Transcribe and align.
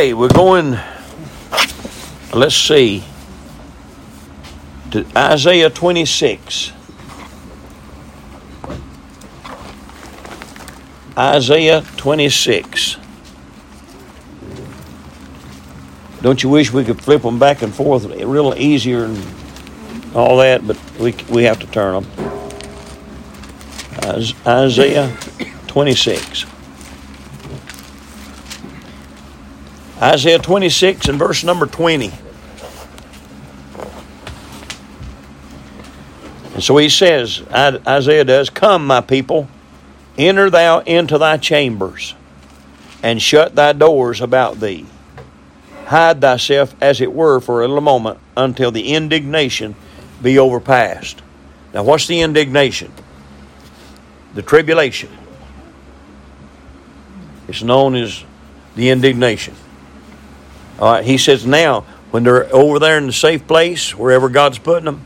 Okay, 0.00 0.14
we're 0.14 0.28
going, 0.28 0.78
let's 2.32 2.56
see, 2.56 3.04
to 4.92 5.04
Isaiah 5.14 5.68
26. 5.68 6.72
Isaiah 11.18 11.84
26. 11.98 12.96
Don't 16.22 16.42
you 16.42 16.48
wish 16.48 16.72
we 16.72 16.82
could 16.82 17.02
flip 17.02 17.20
them 17.20 17.38
back 17.38 17.60
and 17.60 17.74
forth 17.74 18.06
a 18.06 18.08
little 18.08 18.56
easier 18.56 19.04
and 19.04 19.22
all 20.14 20.38
that, 20.38 20.66
but 20.66 20.78
we, 20.98 21.14
we 21.28 21.42
have 21.44 21.58
to 21.60 21.66
turn 21.66 22.02
them. 22.02 22.40
Isaiah 24.46 25.14
26. 25.66 26.46
Isaiah 30.00 30.38
26 30.38 31.08
and 31.08 31.18
verse 31.18 31.44
number 31.44 31.66
20. 31.66 32.10
And 36.54 36.62
so 36.62 36.76
he 36.78 36.88
says, 36.88 37.42
Isaiah 37.52 38.24
does, 38.24 38.50
Come, 38.50 38.86
my 38.86 39.00
people, 39.02 39.48
enter 40.16 40.50
thou 40.50 40.80
into 40.80 41.18
thy 41.18 41.36
chambers, 41.36 42.14
and 43.02 43.20
shut 43.20 43.54
thy 43.54 43.72
doors 43.72 44.20
about 44.20 44.60
thee. 44.60 44.86
Hide 45.86 46.20
thyself, 46.20 46.74
as 46.80 47.00
it 47.00 47.12
were, 47.12 47.40
for 47.40 47.62
a 47.62 47.68
little 47.68 47.80
moment, 47.80 48.18
until 48.36 48.70
the 48.70 48.92
indignation 48.92 49.74
be 50.22 50.38
overpassed. 50.38 51.22
Now, 51.74 51.82
what's 51.82 52.06
the 52.06 52.20
indignation? 52.20 52.92
The 54.34 54.42
tribulation. 54.42 55.10
It's 57.48 57.62
known 57.62 57.96
as 57.96 58.24
the 58.76 58.90
indignation. 58.90 59.54
All 60.80 60.92
right, 60.92 61.04
he 61.04 61.18
says 61.18 61.44
now, 61.44 61.82
when 62.10 62.24
they're 62.24 62.52
over 62.54 62.78
there 62.78 62.96
in 62.96 63.06
the 63.06 63.12
safe 63.12 63.46
place, 63.46 63.94
wherever 63.94 64.28
God's 64.28 64.58
putting 64.58 64.86
them, 64.86 65.04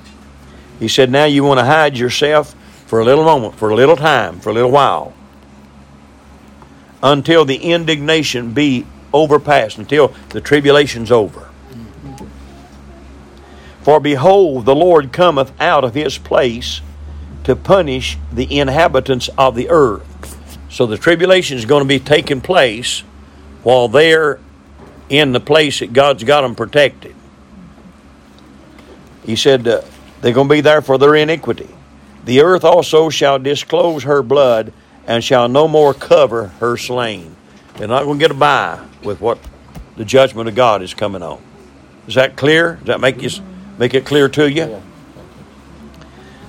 he 0.79 0.89
said, 0.89 1.11
now 1.11 1.25
you 1.25 1.43
want 1.45 1.59
to 1.59 1.65
hide 1.65 1.99
yourself 1.99 2.55
for 2.87 3.01
a 3.01 3.05
little 3.05 3.25
moment, 3.25 3.57
for 3.57 3.71
a 3.71 3.75
little 3.75 3.97
time, 3.97 4.41
for 4.41 4.51
a 4.51 4.53
little 4.53 4.71
while, 4.71 5.13
until 7.03 7.45
the 7.45 7.57
indignation 7.57 8.53
be 8.53 8.87
overpassed, 9.13 9.79
until 9.79 10.15
the 10.31 10.41
tribulation's 10.41 11.11
over. 11.11 11.49
For 13.83 14.01
behold, 14.01 14.65
the 14.65 14.75
Lord 14.75 15.13
cometh 15.13 15.53
out 15.61 15.85
of 15.85 15.95
his 15.95 16.19
place 16.19 16.81
to 17.45 17.55
punish 17.55 18.17
the 18.33 18.59
inhabitants 18.59 19.29
of 19.37 19.55
the 19.55 19.69
earth. 19.69 20.59
So 20.71 20.87
the 20.87 20.97
tribulation 20.97 21.59
is 21.59 21.67
going 21.67 21.83
to 21.83 21.89
be 21.89 22.01
taking 22.01 22.41
place 22.41 23.01
while 23.63 23.89
they're 23.89 24.41
in 25.09 25.33
the 25.33 25.41
place 25.41 25.81
that 25.81 25.93
God's 25.93 26.25
got 26.25 26.43
them 26.43 26.55
protected. 26.55 27.15
He 29.25 29.37
said 29.37 29.67
uh, 29.67 29.83
they're 30.21 30.33
going 30.33 30.49
to 30.49 30.55
be 30.55 30.61
there 30.61 30.83
for 30.83 30.99
their 30.99 31.15
iniquity. 31.15 31.69
The 32.25 32.41
earth 32.41 32.65
also 32.65 33.11
shall 33.11 33.39
disclose 33.39 34.05
her 34.05 34.23
blood 34.23 34.73
and 35.07 35.23
shall 35.23 35.49
no 35.49 35.69
more 35.69 35.93
cover 35.93 36.49
her 36.61 36.77
slain. 36.77 37.37
They're 37.77 37.89
not 37.89 38.05
going 38.05 38.19
to 38.19 38.23
get 38.23 38.31
a 38.31 38.35
by 38.35 38.85
with 39.03 39.21
what 39.21 39.39
the 39.97 40.05
judgment 40.05 40.49
of 40.49 40.55
God 40.55 40.83
is 40.83 40.95
coming 40.95 41.23
on. 41.23 41.43
Is 42.07 42.15
that 42.15 42.37
clear? 42.37 42.77
Does 42.77 42.87
that 42.87 43.01
make 43.01 43.23
you 43.23 43.31
make 43.79 43.95
it 43.95 44.05
clear 44.05 44.29
to 44.31 44.51
you? 44.51 44.83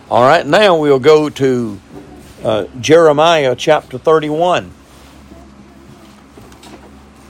All 0.10 0.22
right, 0.22 0.46
now 0.46 0.78
we'll 0.78 1.00
go 1.00 1.30
to 1.30 1.80
uh, 2.44 2.66
Jeremiah 2.80 3.56
chapter 3.56 3.98
31. 3.98 4.72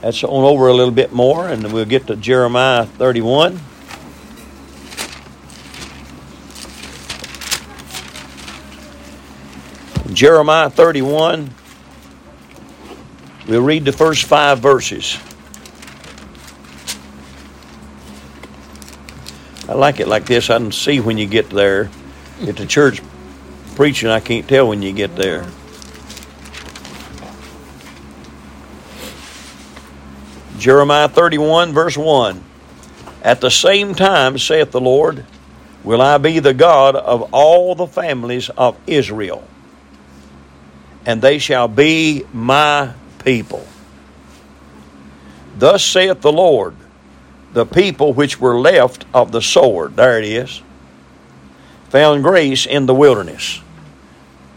That's 0.00 0.22
on 0.22 0.44
over 0.44 0.68
a 0.68 0.74
little 0.74 0.92
bit 0.92 1.12
more, 1.12 1.48
and 1.48 1.72
we'll 1.72 1.84
get 1.84 2.06
to 2.08 2.16
Jeremiah 2.16 2.86
31. 2.86 3.60
Jeremiah 10.12 10.70
31, 10.70 11.50
we'll 13.46 13.62
read 13.62 13.84
the 13.84 13.92
first 13.92 14.24
five 14.24 14.60
verses. 14.60 15.18
I 19.68 19.74
like 19.74 20.00
it 20.00 20.08
like 20.08 20.24
this. 20.24 20.48
I 20.48 20.58
can 20.58 20.72
see 20.72 21.00
when 21.00 21.18
you 21.18 21.26
get 21.26 21.50
there. 21.50 21.90
At 22.46 22.56
the 22.56 22.66
church 22.66 23.02
preaching, 23.74 24.08
I 24.08 24.20
can't 24.20 24.48
tell 24.48 24.68
when 24.68 24.80
you 24.80 24.92
get 24.92 25.16
there. 25.16 25.46
Jeremiah 30.66 31.08
31, 31.08 31.72
verse 31.72 31.96
1. 31.96 32.42
At 33.22 33.40
the 33.40 33.52
same 33.52 33.94
time, 33.94 34.36
saith 34.36 34.72
the 34.72 34.80
Lord, 34.80 35.24
will 35.84 36.02
I 36.02 36.18
be 36.18 36.40
the 36.40 36.54
God 36.54 36.96
of 36.96 37.32
all 37.32 37.76
the 37.76 37.86
families 37.86 38.48
of 38.48 38.76
Israel, 38.84 39.46
and 41.06 41.22
they 41.22 41.38
shall 41.38 41.68
be 41.68 42.24
my 42.32 42.92
people. 43.24 43.64
Thus 45.56 45.84
saith 45.84 46.20
the 46.20 46.32
Lord, 46.32 46.74
the 47.52 47.64
people 47.64 48.12
which 48.12 48.40
were 48.40 48.58
left 48.58 49.04
of 49.14 49.30
the 49.30 49.42
sword, 49.42 49.94
there 49.94 50.18
it 50.18 50.24
is, 50.24 50.62
found 51.90 52.24
grace 52.24 52.66
in 52.66 52.86
the 52.86 52.94
wilderness. 52.94 53.58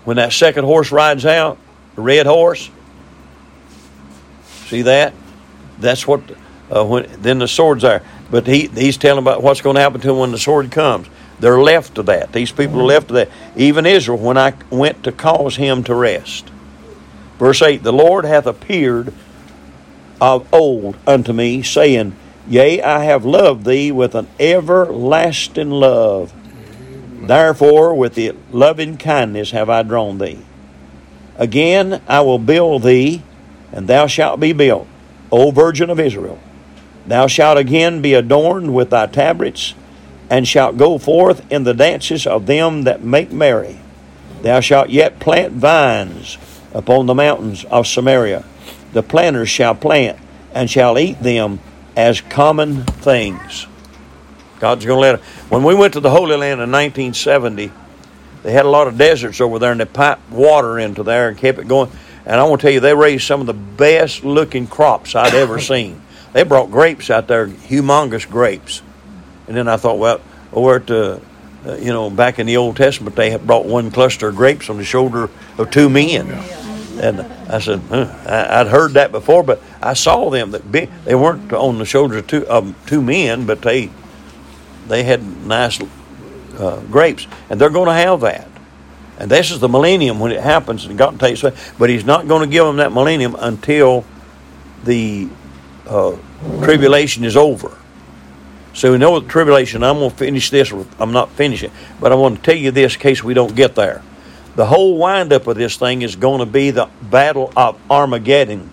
When 0.06 0.18
that 0.18 0.34
second 0.34 0.66
horse 0.66 0.92
rides 0.92 1.28
out, 1.28 1.60
the 1.94 2.02
red 2.02 2.26
horse, 2.26 2.72
see 4.66 4.82
that? 4.82 5.14
That's 5.80 6.08
what. 6.08 6.22
Uh, 6.72 6.86
when 6.86 7.10
then 7.22 7.40
the 7.40 7.48
sword's 7.48 7.82
there, 7.82 8.04
but 8.30 8.46
he 8.46 8.68
he's 8.68 8.96
telling 8.96 9.24
about 9.24 9.42
what's 9.42 9.60
going 9.62 9.76
to 9.76 9.82
happen 9.82 10.00
to 10.00 10.08
them 10.08 10.20
when 10.20 10.32
the 10.32 10.38
sword 10.38 10.70
comes. 10.70 11.08
They're 11.40 11.62
left 11.62 11.96
to 11.96 12.04
that. 12.04 12.34
These 12.34 12.52
people 12.52 12.82
are 12.82 12.86
left 12.86 13.08
to 13.08 13.14
that. 13.16 13.32
Even 13.56 13.86
Israel, 13.86 14.18
when 14.18 14.38
I 14.38 14.54
went 14.70 15.04
to 15.06 15.12
cause 15.12 15.56
him 15.56 15.84
to 15.86 15.96
rest. 15.96 16.52
Verse 17.40 17.62
8 17.62 17.82
The 17.82 17.94
Lord 17.94 18.26
hath 18.26 18.46
appeared 18.46 19.14
of 20.20 20.54
old 20.54 20.98
unto 21.08 21.32
me, 21.32 21.64
saying, 21.64 22.16
Yea, 22.48 22.82
I 22.82 23.06
have 23.06 23.26
loved 23.26 23.66
thee 23.66 23.92
with 23.92 24.16
an 24.16 24.28
everlasting 24.40 25.72
love. 25.72 26.34
Therefore, 27.22 27.96
with 27.96 28.16
the 28.16 28.34
loving 28.52 28.98
kindness 28.98 29.52
have 29.52 29.70
I 29.70 29.84
drawn 29.84 30.18
thee. 30.18 30.40
Again, 31.38 32.02
I 32.08 32.22
will 32.22 32.40
build 32.40 32.84
thee, 32.84 33.24
and 33.72 33.88
thou 33.88 34.08
shalt 34.08 34.40
be 34.40 34.52
built 34.52 34.88
O 35.32 35.52
Virgin 35.52 35.90
of 35.90 36.00
Israel, 36.00 36.40
thou 37.06 37.28
shalt 37.28 37.58
again 37.58 38.02
be 38.02 38.14
adorned 38.14 38.74
with 38.74 38.90
thy 38.90 39.06
tabrets, 39.08 39.74
and 40.30 40.48
shalt 40.48 40.78
go 40.78 40.98
forth 40.98 41.50
in 41.52 41.64
the 41.64 41.74
dances 41.74 42.28
of 42.28 42.46
them 42.46 42.84
that 42.84 43.04
make 43.04 43.32
merry. 43.32 43.80
Thou 44.42 44.60
shalt 44.60 44.90
yet 44.90 45.20
plant 45.20 45.54
vines 45.54 46.38
upon 46.74 47.06
the 47.06 47.16
mountains 47.16 47.66
of 47.66 47.88
Samaria. 47.88 48.46
The 48.94 49.04
planters 49.04 49.50
shall 49.50 49.76
plant, 49.76 50.18
and 50.54 50.70
shall 50.70 50.98
eat 50.98 51.22
them 51.22 51.60
as 51.96 52.22
common 52.22 52.84
things. 52.86 53.68
God's 54.60 54.86
going 54.86 54.98
to 54.98 55.02
let. 55.02 55.20
When 55.50 55.64
we 55.64 55.76
went 55.76 55.94
to 55.94 56.00
the 56.00 56.10
Holy 56.10 56.36
Land 56.36 56.62
in 56.62 56.72
1970, 56.72 57.72
they 58.44 58.52
had 58.52 58.66
a 58.66 58.70
lot 58.70 58.88
of 58.88 58.98
deserts 58.98 59.42
over 59.42 59.60
there, 59.60 59.72
and 59.72 59.80
they 59.80 59.86
piped 59.86 60.30
water 60.30 60.80
into 60.80 61.04
there 61.04 61.30
and 61.30 61.38
kept 61.38 61.60
it 61.60 61.68
going. 61.68 61.92
And 62.26 62.36
I 62.36 62.44
want 62.44 62.62
to 62.62 62.68
tell 62.68 62.74
you, 62.74 62.80
they 62.80 62.94
raised 62.94 63.26
some 63.26 63.42
of 63.42 63.48
the 63.48 63.54
best 63.54 64.24
looking 64.24 64.68
crops 64.68 65.16
I'd 65.16 65.34
ever 65.34 65.60
seen. 65.60 66.02
They 66.34 66.44
brought 66.44 66.72
grapes 66.72 67.10
out 67.10 67.28
there, 67.28 67.48
humongous 67.48 68.30
grapes. 68.30 68.82
And 69.48 69.58
then 69.58 69.68
I 69.68 69.78
thought, 69.78 69.98
well, 69.98 70.22
over 70.54 70.76
at 70.76 70.88
the, 70.88 71.22
uh, 71.66 71.74
you 71.76 71.92
know, 71.92 72.10
back 72.10 72.40
in 72.40 72.46
the 72.46 72.58
Old 72.58 72.78
Testament, 72.78 73.16
they 73.16 73.32
had 73.32 73.48
brought 73.48 73.66
one 73.66 73.90
cluster 73.90 74.28
of 74.28 74.36
grapes 74.36 74.70
on 74.70 74.78
the 74.78 74.84
shoulder 74.84 75.30
of 75.58 75.72
two 75.72 75.90
men. 75.90 76.30
And 77.02 77.22
I 77.22 77.60
said, 77.60 77.80
huh, 77.90 78.14
I, 78.28 78.64
would 78.64 78.72
heard 78.72 78.92
that 78.94 79.12
before, 79.12 79.42
but 79.42 79.62
I 79.82 79.94
saw 79.94 80.30
them 80.30 80.52
that 80.52 80.72
big, 80.72 80.90
they 81.06 81.16
weren't 81.16 81.52
on 81.54 81.80
the 81.80 81.86
shoulders 81.86 82.18
of 82.18 82.28
two, 82.28 82.50
um, 82.50 82.76
two 82.86 83.02
men, 83.02 83.46
but 83.46 83.62
they 83.62 83.90
they 84.90 85.04
had 85.04 85.24
nice 85.46 85.80
uh, 86.58 86.82
grapes, 86.92 87.28
and 87.50 87.62
they're 87.62 87.70
going 87.70 87.88
to 87.88 87.94
have 87.94 88.22
that. 88.22 88.49
And 89.20 89.30
this 89.30 89.52
is 89.52 89.60
the 89.60 89.68
millennium 89.68 90.20
when 90.20 90.32
it 90.32 90.42
happens, 90.42 90.86
and 90.86 90.98
God 90.98 91.20
takes 91.20 91.44
it. 91.44 91.54
But 91.78 91.90
He's 91.90 92.06
not 92.06 92.28
going 92.28 92.42
to 92.42 92.48
give 92.48 92.66
them 92.66 92.78
that 92.78 92.94
millennium 92.94 93.36
until 93.38 94.06
the 94.86 95.28
uh, 95.88 96.16
tribulation 96.64 97.26
is 97.26 97.36
over. 97.36 97.78
So 98.74 98.94
we 98.94 98.98
know 98.98 99.20
the 99.20 99.28
tribulation. 99.28 99.84
I'm 99.84 99.98
going 99.98 100.10
to 100.12 100.16
finish 100.16 100.50
this. 100.50 100.72
I'm 101.00 101.12
not 101.12 101.32
finishing, 101.32 101.72
but 102.00 102.14
I 102.14 102.16
want 102.16 102.38
to 102.38 102.42
tell 102.42 102.56
you 102.56 102.72
this 102.72 102.96
in 102.96 103.02
case 103.02 103.24
we 103.24 103.34
don't 103.34 103.56
get 103.56 103.76
there. 103.76 104.02
The 104.56 104.66
whole 104.66 104.98
windup 104.98 105.48
of 105.48 105.58
this 105.58 105.76
thing 105.76 106.02
is 106.02 106.16
going 106.16 106.40
to 106.40 106.46
be 106.46 106.72
the 106.72 106.88
battle 107.02 107.52
of 107.58 107.80
Armageddon, 107.92 108.72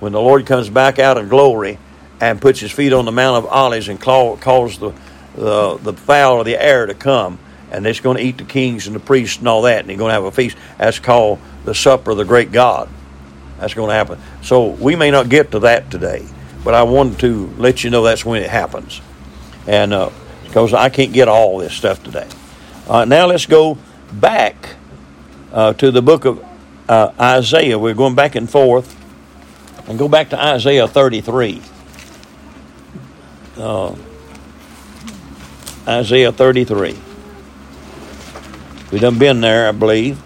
when 0.00 0.12
the 0.12 0.20
Lord 0.20 0.44
comes 0.46 0.68
back 0.68 0.98
out 0.98 1.16
in 1.16 1.28
glory 1.28 1.78
and 2.20 2.40
puts 2.40 2.60
His 2.60 2.72
feet 2.72 2.92
on 2.92 3.06
the 3.06 3.12
Mount 3.12 3.44
of 3.44 3.50
Olives 3.50 3.88
and 3.88 4.00
calls 4.00 4.78
the 4.78 4.92
the 5.34 5.78
the 5.78 5.92
fowl 5.92 6.40
of 6.40 6.46
the 6.46 6.60
air 6.60 6.86
to 6.86 6.94
come 6.94 7.38
and 7.70 7.86
it's 7.86 8.00
going 8.00 8.16
to 8.16 8.22
eat 8.22 8.38
the 8.38 8.44
kings 8.44 8.86
and 8.86 8.96
the 8.96 9.00
priests 9.00 9.38
and 9.38 9.48
all 9.48 9.62
that, 9.62 9.80
and 9.80 9.88
they're 9.88 9.96
going 9.96 10.10
to 10.10 10.14
have 10.14 10.24
a 10.24 10.32
feast. 10.32 10.56
That's 10.78 10.98
called 10.98 11.38
the 11.64 11.74
supper 11.74 12.12
of 12.12 12.16
the 12.16 12.24
great 12.24 12.52
God. 12.52 12.88
That's 13.58 13.74
going 13.74 13.88
to 13.88 13.94
happen. 13.94 14.18
So 14.42 14.68
we 14.68 14.96
may 14.96 15.10
not 15.10 15.28
get 15.28 15.52
to 15.52 15.60
that 15.60 15.90
today, 15.90 16.26
but 16.64 16.74
I 16.74 16.84
wanted 16.84 17.18
to 17.20 17.48
let 17.58 17.84
you 17.84 17.90
know 17.90 18.02
that's 18.02 18.24
when 18.24 18.42
it 18.42 18.50
happens. 18.50 19.00
And 19.66 19.92
uh, 19.92 20.10
because 20.44 20.72
I 20.72 20.88
can't 20.88 21.12
get 21.12 21.28
all 21.28 21.58
this 21.58 21.74
stuff 21.74 22.02
today. 22.02 22.28
Uh, 22.88 23.04
now 23.04 23.26
let's 23.26 23.46
go 23.46 23.76
back 24.12 24.76
uh, 25.52 25.74
to 25.74 25.90
the 25.90 26.02
book 26.02 26.24
of 26.24 26.44
uh, 26.88 27.12
Isaiah. 27.20 27.78
We're 27.78 27.94
going 27.94 28.14
back 28.14 28.34
and 28.34 28.48
forth. 28.48 28.96
And 29.88 29.98
go 29.98 30.08
back 30.08 30.30
to 30.30 30.42
Isaiah 30.42 30.86
33. 30.86 31.62
Uh, 33.56 33.94
Isaiah 35.86 36.30
33. 36.30 36.98
We 38.90 38.98
done 38.98 39.18
been 39.18 39.40
there, 39.40 39.68
I 39.68 39.72
believe. 39.72 40.22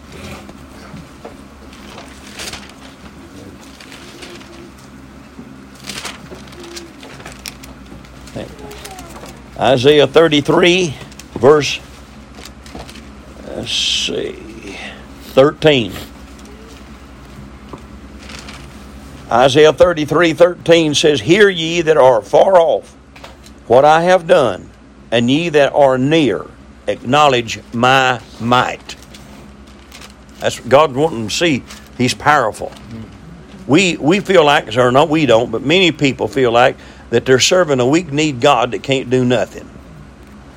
Isaiah 9.62 10.08
33, 10.08 10.92
verse, 11.34 11.78
let's 13.46 13.70
see, 13.70 14.76
13. 15.22 15.92
Isaiah 19.30 19.72
33, 19.72 20.34
13 20.34 20.94
says, 20.94 21.20
Hear 21.20 21.48
ye 21.48 21.80
that 21.82 21.96
are 21.96 22.22
far 22.22 22.56
off 22.56 22.92
what 23.68 23.84
I 23.84 24.02
have 24.02 24.26
done, 24.26 24.68
and 25.12 25.30
ye 25.30 25.48
that 25.50 25.72
are 25.72 25.96
near, 25.96 26.46
acknowledge 26.86 27.60
my 27.72 28.20
might. 28.40 28.96
That's 30.40 30.58
God 30.60 30.94
wanting 30.94 31.28
to 31.28 31.34
see 31.34 31.62
He's 31.98 32.14
powerful. 32.14 32.72
We 33.66 33.96
we 33.96 34.20
feel 34.20 34.44
like, 34.44 34.76
or 34.76 34.90
not 34.90 35.08
we 35.08 35.26
don't, 35.26 35.50
but 35.52 35.62
many 35.62 35.92
people 35.92 36.26
feel 36.26 36.50
like 36.50 36.76
that 37.10 37.24
they're 37.24 37.38
serving 37.38 37.78
a 37.78 37.86
weak 37.86 38.10
need 38.10 38.40
God 38.40 38.72
that 38.72 38.82
can't 38.82 39.10
do 39.10 39.24
nothing. 39.24 39.68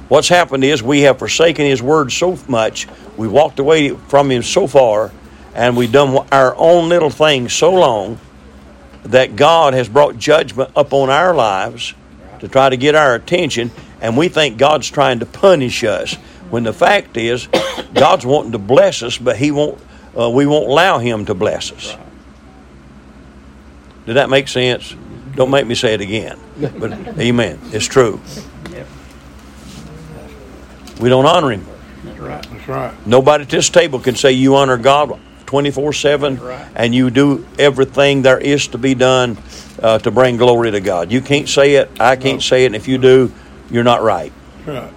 What's 0.08 0.30
happened 0.30 0.64
is 0.64 0.82
we 0.82 1.02
have 1.02 1.20
forsaken 1.20 1.66
His 1.66 1.82
word 1.82 2.12
so 2.12 2.38
much, 2.48 2.88
we 3.18 3.28
walked 3.28 3.60
away 3.60 3.90
from 3.90 4.32
Him 4.32 4.44
so 4.44 4.68
far, 4.68 5.12
and 5.54 5.76
we've 5.76 5.92
done 5.92 6.28
our 6.32 6.56
own 6.56 6.90
little 6.90 7.10
thing 7.10 7.50
so 7.50 7.74
long 7.74 8.20
that 9.04 9.36
God 9.36 9.74
has 9.74 9.88
brought 9.88 10.18
judgment 10.18 10.72
upon 10.76 11.10
our 11.10 11.36
lives 11.36 11.94
to 12.40 12.48
try 12.48 12.70
to 12.70 12.78
get 12.78 12.96
our 12.96 13.16
attention, 13.16 13.72
and 14.02 14.18
we 14.18 14.28
think 14.28 14.58
God's 14.58 14.90
trying 14.90 15.20
to 15.20 15.26
punish 15.26 15.84
us. 15.84 16.16
When 16.50 16.64
the 16.64 16.74
fact 16.74 17.18
is, 17.18 17.48
God's 17.94 18.26
wanting 18.26 18.52
to 18.54 18.60
bless 18.60 19.04
us, 19.04 19.18
but 19.18 19.38
He 19.38 19.52
won't. 19.52 19.80
Uh, 20.18 20.30
we 20.30 20.46
won't 20.46 20.70
allow 20.70 20.98
Him 20.98 21.26
to 21.26 21.34
bless 21.34 21.72
us. 21.72 21.98
Did 24.06 24.14
that 24.16 24.30
make 24.30 24.48
sense? 24.48 24.96
Don't 25.36 25.50
make 25.50 25.68
me 25.68 25.76
say 25.76 25.94
it 25.94 26.02
again. 26.02 26.40
But 26.58 26.94
Amen. 27.20 27.60
It's 27.66 27.86
true. 27.86 28.22
We 31.00 31.10
don't 31.10 31.26
honor 31.26 31.52
Him. 31.52 31.66
That's 32.04 32.20
right. 32.20 32.50
That's 32.50 32.68
right. 32.68 33.08
Nobody 33.08 33.44
at 33.44 33.50
this 33.50 33.70
table 33.70 34.00
can 34.00 34.16
say 34.16 34.32
you 34.32 34.56
honor 34.56 34.78
God 34.78 35.20
24 35.46 35.94
7 35.94 36.40
and 36.76 36.96
you 36.96 37.10
do 37.10 37.46
everything 37.60 38.22
there 38.22 38.40
is 38.40 38.68
to 38.68 38.78
be 38.78 38.96
done 38.96 39.38
uh, 39.86 40.00
to 40.00 40.10
bring 40.10 40.38
glory 40.38 40.72
to 40.72 40.82
God. 40.82 41.12
You 41.12 41.22
can't 41.22 41.48
say 41.48 41.76
it. 41.76 41.92
I 42.00 42.16
can't 42.16 42.42
say 42.42 42.64
it. 42.64 42.68
And 42.68 42.76
if 42.76 42.88
you 42.88 42.98
do, 42.98 43.32
you're 43.70 43.84
not 43.84 44.02
right. 44.02 44.34
Right. 44.66 44.92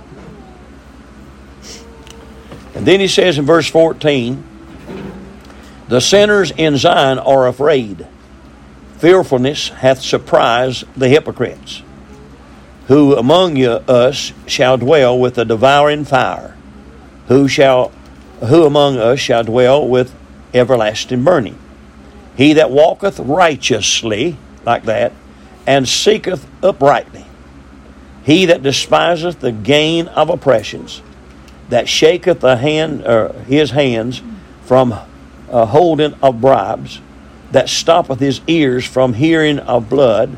And 2.75 2.87
then 2.87 2.99
he 2.99 3.06
says 3.06 3.37
in 3.37 3.44
verse 3.44 3.69
14 3.69 4.43
The 5.88 6.00
sinners 6.00 6.52
in 6.52 6.79
Zion 6.79 7.19
are 7.19 7.46
afraid. 7.46 8.06
Fearfulness 8.96 9.69
hath 9.69 10.00
surprised 10.00 10.85
the 10.96 11.11
hypocrites. 11.11 11.82
Who 12.87 13.14
among 13.14 13.56
you, 13.56 13.73
us 13.73 14.32
shall 14.46 14.79
dwell 14.79 15.19
with 15.19 15.37
a 15.37 15.44
devouring 15.44 16.06
fire? 16.06 16.56
Who 17.26 17.46
shall 17.46 17.93
who 18.40 18.64
among 18.64 18.96
us 18.96 19.20
shall 19.20 19.44
dwell 19.44 19.87
with 19.87 20.14
everlasting 20.55 21.25
burning? 21.25 21.58
He 22.38 22.55
that 22.55 22.70
walketh 22.70 23.19
righteously, 23.19 24.38
like 24.64 24.84
that, 24.84 25.12
and 25.66 25.88
seeketh 25.88 26.46
uprightly. 26.62 27.25
He 28.25 28.46
that 28.46 28.62
despiseth 28.62 29.40
the 29.40 29.52
gain 29.52 30.08
of 30.08 30.28
oppressions, 30.28 31.02
that 31.69 31.88
shaketh 31.88 32.40
the 32.40 32.56
hand 32.56 33.06
or 33.06 33.32
his 33.46 33.70
hands 33.70 34.22
from 34.64 34.93
uh, 35.50 35.66
holding 35.66 36.14
of 36.22 36.40
bribes, 36.40 37.00
that 37.52 37.69
stoppeth 37.69 38.20
his 38.20 38.40
ears 38.46 38.84
from 38.87 39.14
hearing 39.14 39.58
of 39.58 39.88
blood, 39.88 40.37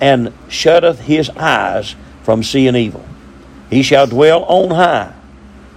and 0.00 0.32
shutteth 0.48 1.00
his 1.00 1.30
eyes 1.30 1.94
from 2.22 2.42
seeing 2.42 2.74
evil. 2.74 3.04
He 3.70 3.82
shall 3.82 4.06
dwell 4.06 4.44
on 4.44 4.70
high. 4.70 5.12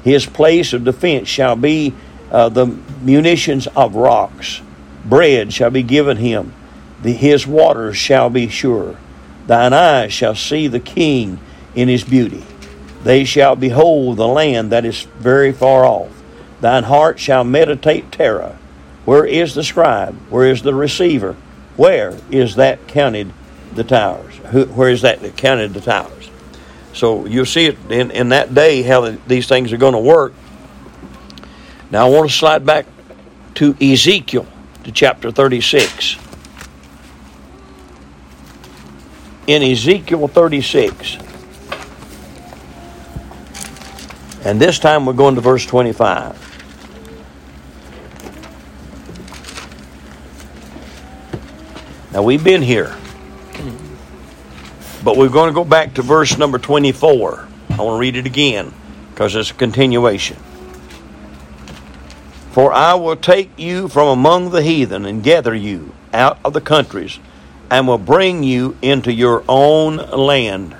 His 0.03 0.25
place 0.25 0.73
of 0.73 0.83
defense 0.83 1.27
shall 1.27 1.55
be 1.55 1.93
uh, 2.31 2.49
the 2.49 2.67
munitions 3.01 3.67
of 3.67 3.95
rocks. 3.95 4.61
Bread 5.03 5.51
shall 5.53 5.71
be 5.71 5.83
given 5.83 6.17
him. 6.17 6.53
The, 7.01 7.13
his 7.13 7.47
waters 7.47 7.97
shall 7.97 8.29
be 8.29 8.47
sure. 8.49 8.97
Thine 9.47 9.73
eyes 9.73 10.13
shall 10.13 10.35
see 10.35 10.67
the 10.67 10.79
king 10.79 11.39
in 11.75 11.87
his 11.87 12.03
beauty. 12.03 12.43
They 13.03 13.23
shall 13.23 13.55
behold 13.55 14.17
the 14.17 14.27
land 14.27 14.71
that 14.71 14.85
is 14.85 15.03
very 15.17 15.51
far 15.51 15.85
off. 15.85 16.11
Thine 16.61 16.83
heart 16.83 17.19
shall 17.19 17.43
meditate 17.43 18.11
terror. 18.11 18.57
Where 19.05 19.25
is 19.25 19.55
the 19.55 19.63
scribe? 19.63 20.15
Where 20.29 20.47
is 20.47 20.61
the 20.61 20.73
receiver? 20.73 21.35
Where 21.77 22.17
is 22.29 22.55
that 22.55 22.87
counted 22.87 23.31
the 23.73 23.83
towers? 23.83 24.35
Where 24.69 24.89
is 24.89 25.01
that 25.03 25.21
that 25.21 25.37
counted 25.37 25.73
the 25.73 25.81
towers? 25.81 26.29
So 26.93 27.25
you'll 27.25 27.45
see 27.45 27.67
it 27.67 27.77
in, 27.89 28.11
in 28.11 28.29
that 28.29 28.53
day 28.53 28.81
how 28.81 29.01
the, 29.01 29.17
these 29.25 29.47
things 29.47 29.71
are 29.71 29.77
going 29.77 29.93
to 29.93 29.99
work. 29.99 30.33
Now 31.91 32.07
I 32.07 32.09
want 32.09 32.29
to 32.29 32.35
slide 32.35 32.65
back 32.65 32.85
to 33.55 33.75
Ezekiel, 33.81 34.45
to 34.83 34.91
chapter 34.91 35.31
36. 35.31 36.17
In 39.49 39.63
Ezekiel 39.63 40.27
36, 40.27 41.17
and 44.45 44.61
this 44.61 44.77
time 44.77 45.07
we're 45.07 45.13
going 45.13 45.33
to 45.33 45.41
verse 45.41 45.65
25. 45.65 46.35
Now 52.13 52.21
we've 52.21 52.43
been 52.43 52.61
here, 52.61 52.95
but 55.03 55.17
we're 55.17 55.29
going 55.29 55.47
to 55.47 55.55
go 55.55 55.65
back 55.65 55.95
to 55.95 56.03
verse 56.03 56.37
number 56.37 56.59
24. 56.59 57.47
I 57.71 57.81
want 57.81 57.95
to 57.95 57.99
read 57.99 58.17
it 58.17 58.27
again 58.27 58.71
because 59.09 59.35
it's 59.35 59.49
a 59.49 59.55
continuation. 59.55 60.37
For 62.51 62.71
I 62.71 62.93
will 62.93 63.15
take 63.15 63.49
you 63.57 63.87
from 63.87 64.09
among 64.09 64.51
the 64.51 64.61
heathen 64.61 65.05
and 65.05 65.23
gather 65.23 65.55
you 65.55 65.95
out 66.13 66.37
of 66.45 66.53
the 66.53 66.61
countries 66.61 67.19
and 67.71 67.87
will 67.87 67.97
bring 67.97 68.43
you 68.43 68.77
into 68.81 69.13
your 69.13 69.43
own 69.47 69.97
land. 69.97 70.75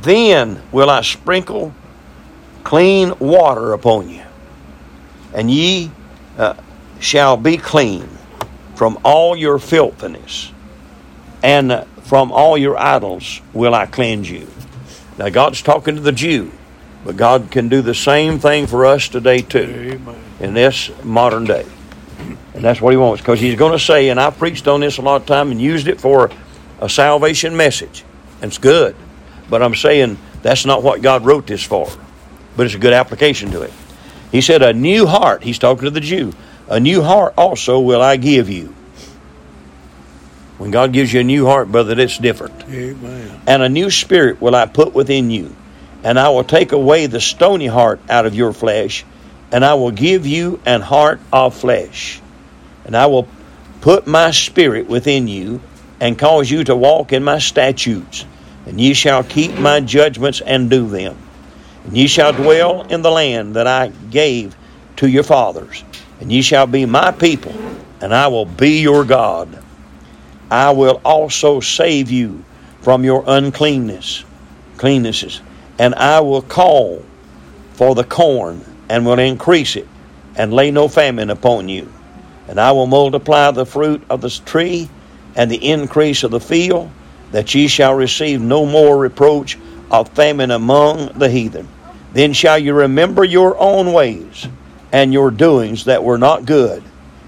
Then 0.00 0.62
will 0.72 0.90
I 0.90 1.02
sprinkle 1.02 1.74
clean 2.62 3.12
water 3.18 3.72
upon 3.72 4.08
you, 4.08 4.22
and 5.34 5.50
ye 5.50 5.90
uh, 6.38 6.54
shall 6.98 7.36
be 7.36 7.56
clean 7.56 8.08
from 8.74 8.98
all 9.04 9.36
your 9.36 9.58
filthiness, 9.58 10.50
and 11.42 11.86
from 12.02 12.32
all 12.32 12.56
your 12.58 12.76
idols 12.78 13.40
will 13.52 13.74
I 13.74 13.86
cleanse 13.86 14.30
you. 14.30 14.48
Now, 15.18 15.28
God's 15.28 15.62
talking 15.62 15.94
to 15.94 16.00
the 16.00 16.12
Jew, 16.12 16.50
but 17.04 17.16
God 17.16 17.50
can 17.50 17.68
do 17.68 17.82
the 17.82 17.94
same 17.94 18.38
thing 18.38 18.66
for 18.66 18.84
us 18.84 19.08
today, 19.08 19.42
too, 19.42 19.98
Amen. 20.02 20.16
in 20.40 20.54
this 20.54 20.90
modern 21.04 21.44
day. 21.44 21.66
And 22.18 22.64
that's 22.64 22.80
what 22.80 22.92
He 22.92 22.96
wants, 22.96 23.20
because 23.20 23.40
He's 23.40 23.56
going 23.56 23.72
to 23.72 23.78
say, 23.78 24.08
and 24.08 24.20
I 24.20 24.30
preached 24.30 24.68
on 24.68 24.80
this 24.80 24.98
a 24.98 25.02
lot 25.02 25.20
of 25.20 25.26
time 25.26 25.50
and 25.50 25.60
used 25.60 25.88
it 25.88 26.00
for 26.00 26.30
a 26.80 26.88
salvation 26.88 27.56
message, 27.56 28.04
and 28.40 28.50
it's 28.50 28.58
good. 28.58 28.96
But 29.48 29.62
I'm 29.62 29.74
saying 29.74 30.18
that's 30.42 30.64
not 30.64 30.82
what 30.82 31.02
God 31.02 31.24
wrote 31.24 31.46
this 31.46 31.62
for, 31.62 31.88
but 32.56 32.66
it's 32.66 32.74
a 32.74 32.78
good 32.78 32.92
application 32.92 33.50
to 33.52 33.62
it. 33.62 33.72
He 34.32 34.40
said, 34.40 34.62
A 34.62 34.72
new 34.72 35.06
heart, 35.06 35.42
He's 35.42 35.58
talking 35.58 35.84
to 35.84 35.90
the 35.90 36.00
Jew, 36.00 36.32
a 36.68 36.80
new 36.80 37.02
heart 37.02 37.34
also 37.36 37.80
will 37.80 38.00
I 38.00 38.16
give 38.16 38.48
you. 38.48 38.74
When 40.58 40.70
God 40.70 40.92
gives 40.92 41.12
you 41.12 41.20
a 41.20 41.24
new 41.24 41.46
heart, 41.46 41.70
brother, 41.70 41.98
it's 41.98 42.16
different. 42.16 42.62
Amen. 42.68 43.40
And 43.46 43.62
a 43.62 43.68
new 43.68 43.90
spirit 43.90 44.40
will 44.40 44.54
I 44.54 44.66
put 44.66 44.94
within 44.94 45.30
you. 45.30 45.54
And 46.04 46.18
I 46.18 46.28
will 46.28 46.44
take 46.44 46.72
away 46.72 47.06
the 47.06 47.20
stony 47.20 47.66
heart 47.66 48.00
out 48.08 48.26
of 48.26 48.34
your 48.34 48.52
flesh, 48.52 49.04
and 49.52 49.64
I 49.64 49.74
will 49.74 49.90
give 49.90 50.26
you 50.26 50.60
an 50.66 50.80
heart 50.80 51.20
of 51.32 51.54
flesh. 51.54 52.20
And 52.84 52.96
I 52.96 53.06
will 53.06 53.28
put 53.80 54.06
my 54.06 54.30
spirit 54.30 54.86
within 54.86 55.28
you, 55.28 55.60
and 56.00 56.18
cause 56.18 56.50
you 56.50 56.64
to 56.64 56.74
walk 56.74 57.12
in 57.12 57.22
my 57.22 57.38
statutes. 57.38 58.24
And 58.66 58.80
ye 58.80 58.94
shall 58.94 59.22
keep 59.22 59.54
my 59.58 59.80
judgments 59.80 60.40
and 60.40 60.68
do 60.68 60.88
them. 60.88 61.16
And 61.84 61.96
ye 61.96 62.06
shall 62.06 62.32
dwell 62.32 62.82
in 62.82 63.02
the 63.02 63.10
land 63.10 63.54
that 63.56 63.66
I 63.66 63.88
gave 64.10 64.56
to 64.96 65.08
your 65.08 65.22
fathers. 65.22 65.84
And 66.20 66.32
ye 66.32 66.42
shall 66.42 66.66
be 66.66 66.86
my 66.86 67.10
people, 67.10 67.54
and 68.00 68.14
I 68.14 68.28
will 68.28 68.46
be 68.46 68.80
your 68.80 69.04
God. 69.04 69.62
I 70.50 70.70
will 70.70 71.00
also 71.04 71.60
save 71.60 72.10
you 72.10 72.44
from 72.80 73.04
your 73.04 73.24
uncleanness, 73.26 74.24
cleannesses, 74.76 75.40
and 75.78 75.94
I 75.94 76.20
will 76.20 76.42
call 76.42 77.04
for 77.72 77.94
the 77.94 78.04
corn 78.04 78.64
and 78.88 79.06
will 79.06 79.18
increase 79.18 79.76
it, 79.76 79.88
and 80.36 80.52
lay 80.52 80.70
no 80.70 80.88
famine 80.88 81.30
upon 81.30 81.68
you. 81.68 81.92
And 82.48 82.60
I 82.60 82.72
will 82.72 82.86
multiply 82.86 83.50
the 83.50 83.66
fruit 83.66 84.02
of 84.10 84.20
the 84.20 84.30
tree 84.30 84.88
and 85.36 85.50
the 85.50 85.70
increase 85.70 86.22
of 86.22 86.30
the 86.30 86.40
field, 86.40 86.90
that 87.32 87.54
ye 87.54 87.66
shall 87.66 87.94
receive 87.94 88.40
no 88.40 88.66
more 88.66 88.96
reproach 88.96 89.58
of 89.90 90.08
famine 90.10 90.50
among 90.50 91.18
the 91.18 91.28
heathen. 91.28 91.68
Then 92.12 92.32
shall 92.32 92.58
you 92.58 92.74
remember 92.74 93.24
your 93.24 93.56
own 93.58 93.92
ways 93.92 94.46
and 94.92 95.12
your 95.12 95.30
doings 95.32 95.86
that 95.86 96.04
were 96.04 96.18
not 96.18 96.46
good, 96.46 96.82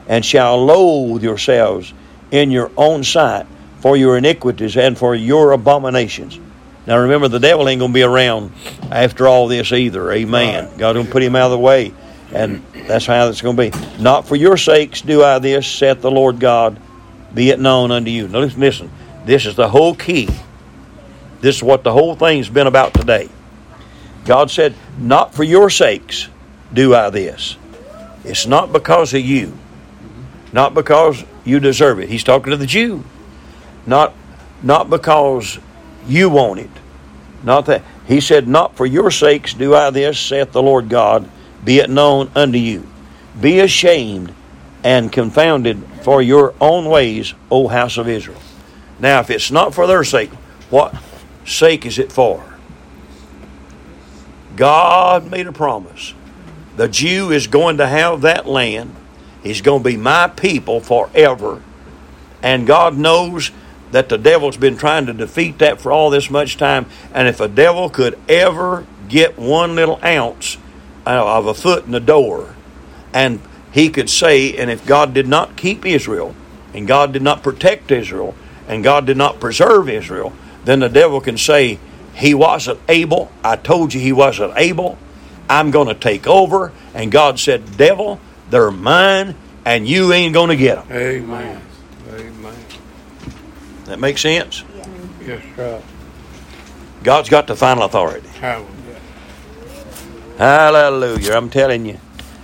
and 0.06 0.24
shall 0.24 0.64
loathe 0.64 1.24
yourselves 1.24 1.92
in 2.30 2.50
your 2.50 2.70
own 2.76 3.02
sight 3.02 3.46
for 3.80 3.96
your 3.96 4.16
iniquities 4.16 4.76
and 4.76 4.96
for 4.96 5.14
your 5.14 5.52
abominations. 5.52 6.38
Now 6.86 6.98
remember, 6.98 7.28
the 7.28 7.40
devil 7.40 7.68
ain't 7.68 7.80
going 7.80 7.90
to 7.90 7.94
be 7.94 8.02
around 8.02 8.52
after 8.90 9.26
all 9.26 9.48
this 9.48 9.72
either. 9.72 10.10
Amen. 10.12 10.66
Right. 10.66 10.78
God 10.78 10.96
will 10.96 11.04
put 11.04 11.22
him 11.22 11.34
out 11.34 11.46
of 11.46 11.52
the 11.52 11.58
way, 11.58 11.92
and 12.32 12.64
that's 12.86 13.06
how 13.06 13.28
it's 13.28 13.42
going 13.42 13.56
to 13.56 13.70
be. 13.70 14.02
Not 14.02 14.26
for 14.26 14.36
your 14.36 14.56
sakes 14.56 15.00
do 15.00 15.22
I 15.22 15.38
this, 15.38 15.66
saith 15.66 16.00
the 16.00 16.10
Lord 16.10 16.38
God. 16.38 16.80
Be 17.34 17.50
it 17.50 17.58
known 17.58 17.90
unto 17.90 18.10
you. 18.10 18.28
Now 18.28 18.40
listen, 18.40 18.60
listen. 18.60 18.90
This 19.24 19.44
is 19.44 19.56
the 19.56 19.68
whole 19.68 19.94
key. 19.94 20.28
This 21.40 21.56
is 21.56 21.62
what 21.62 21.82
the 21.82 21.92
whole 21.92 22.14
thing's 22.14 22.48
been 22.48 22.68
about 22.68 22.94
today. 22.94 23.28
God 24.24 24.50
said, 24.50 24.74
Not 24.98 25.34
for 25.34 25.44
your 25.44 25.68
sakes 25.68 26.28
do 26.72 26.94
I 26.94 27.10
this. 27.10 27.56
It's 28.24 28.46
not 28.46 28.72
because 28.72 29.14
of 29.14 29.20
you, 29.20 29.56
not 30.52 30.74
because 30.74 31.24
you 31.44 31.60
deserve 31.60 32.00
it. 32.00 32.08
He's 32.08 32.24
talking 32.24 32.50
to 32.50 32.56
the 32.56 32.66
Jew. 32.66 33.04
Not, 33.86 34.12
not 34.62 34.90
because 34.90 35.58
you 36.06 36.30
want 36.30 36.60
it. 36.60 36.70
Not 37.42 37.66
that. 37.66 37.82
He 38.06 38.20
said, 38.20 38.48
Not 38.48 38.76
for 38.76 38.86
your 38.86 39.10
sakes 39.10 39.54
do 39.54 39.74
I 39.74 39.90
this, 39.90 40.18
saith 40.18 40.52
the 40.52 40.62
Lord 40.62 40.88
God, 40.88 41.28
be 41.64 41.78
it 41.78 41.90
known 41.90 42.30
unto 42.34 42.58
you. 42.58 42.86
Be 43.40 43.60
ashamed 43.60 44.32
and 44.84 45.12
confounded 45.12 45.82
for 46.02 46.22
your 46.22 46.54
own 46.60 46.86
ways, 46.86 47.34
O 47.50 47.68
house 47.68 47.98
of 47.98 48.08
Israel. 48.08 48.40
Now, 48.98 49.20
if 49.20 49.30
it's 49.30 49.50
not 49.50 49.74
for 49.74 49.86
their 49.86 50.04
sake, 50.04 50.30
what 50.70 50.94
sake 51.44 51.84
is 51.84 51.98
it 51.98 52.12
for? 52.12 52.44
God 54.54 55.30
made 55.30 55.46
a 55.46 55.52
promise. 55.52 56.14
The 56.76 56.88
Jew 56.88 57.30
is 57.30 57.46
going 57.46 57.78
to 57.78 57.86
have 57.86 58.22
that 58.22 58.46
land. 58.46 58.94
He's 59.42 59.60
going 59.60 59.82
to 59.82 59.88
be 59.88 59.96
my 59.96 60.28
people 60.28 60.80
forever. 60.80 61.62
And 62.42 62.66
God 62.66 62.96
knows 62.96 63.50
that 63.96 64.10
the 64.10 64.18
devil's 64.18 64.58
been 64.58 64.76
trying 64.76 65.06
to 65.06 65.14
defeat 65.14 65.56
that 65.60 65.80
for 65.80 65.90
all 65.90 66.10
this 66.10 66.28
much 66.28 66.58
time. 66.58 66.84
And 67.14 67.26
if 67.26 67.40
a 67.40 67.48
devil 67.48 67.88
could 67.88 68.18
ever 68.28 68.84
get 69.08 69.38
one 69.38 69.74
little 69.74 69.98
ounce 70.04 70.58
of 71.06 71.46
a 71.46 71.54
foot 71.54 71.86
in 71.86 71.92
the 71.92 72.00
door, 72.00 72.54
and 73.14 73.40
he 73.72 73.88
could 73.88 74.10
say, 74.10 74.54
and 74.54 74.70
if 74.70 74.84
God 74.84 75.14
did 75.14 75.26
not 75.26 75.56
keep 75.56 75.86
Israel, 75.86 76.34
and 76.74 76.86
God 76.86 77.14
did 77.14 77.22
not 77.22 77.42
protect 77.42 77.90
Israel, 77.90 78.34
and 78.68 78.84
God 78.84 79.06
did 79.06 79.16
not 79.16 79.40
preserve 79.40 79.88
Israel, 79.88 80.34
then 80.66 80.80
the 80.80 80.90
devil 80.90 81.22
can 81.22 81.38
say, 81.38 81.78
He 82.14 82.34
wasn't 82.34 82.80
able. 82.90 83.32
I 83.42 83.56
told 83.56 83.94
you 83.94 84.00
he 84.00 84.12
wasn't 84.12 84.52
able. 84.58 84.98
I'm 85.48 85.70
going 85.70 85.88
to 85.88 85.94
take 85.94 86.26
over. 86.26 86.70
And 86.92 87.10
God 87.10 87.40
said, 87.40 87.78
Devil, 87.78 88.20
they're 88.50 88.70
mine, 88.70 89.36
and 89.64 89.88
you 89.88 90.12
ain't 90.12 90.34
going 90.34 90.50
to 90.50 90.56
get 90.56 90.86
them. 90.86 90.94
Amen. 90.94 91.62
Amen. 92.10 92.65
That 93.86 93.98
makes 94.00 94.20
sense? 94.20 94.64
Yes, 95.24 95.42
right. 95.56 95.82
God's 97.02 97.28
got 97.28 97.46
the 97.46 97.56
final 97.56 97.84
authority. 97.84 98.28
Hallelujah. 98.28 99.00
Hallelujah. 100.38 101.32
I'm 101.32 101.50
telling 101.50 101.86
you. 101.86 102.00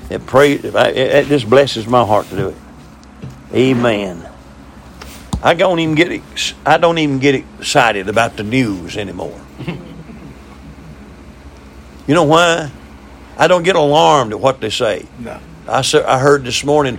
It, 0.08 0.26
pray, 0.26 0.52
it, 0.52 0.64
it 0.64 1.26
just 1.26 1.48
blesses 1.48 1.86
my 1.86 2.04
heart 2.04 2.26
to 2.28 2.36
do 2.36 2.48
it. 2.50 2.56
Amen. 3.54 4.28
I 5.42 5.54
don't 5.54 5.78
even 5.80 5.94
get 5.94 6.12
ex- 6.12 6.54
I 6.64 6.78
don't 6.78 6.98
even 6.98 7.18
get 7.18 7.34
excited 7.34 8.08
about 8.08 8.36
the 8.36 8.44
news 8.44 8.96
anymore. 8.96 9.40
you 12.06 12.14
know 12.14 12.24
why? 12.24 12.70
I 13.36 13.48
don't 13.48 13.62
get 13.62 13.74
alarmed 13.74 14.32
at 14.32 14.40
what 14.40 14.60
they 14.60 14.70
say. 14.70 15.06
No. 15.18 15.40
I 15.66 15.82
sa- 15.82 16.06
I 16.06 16.18
heard 16.18 16.44
this 16.44 16.62
morning 16.64 16.98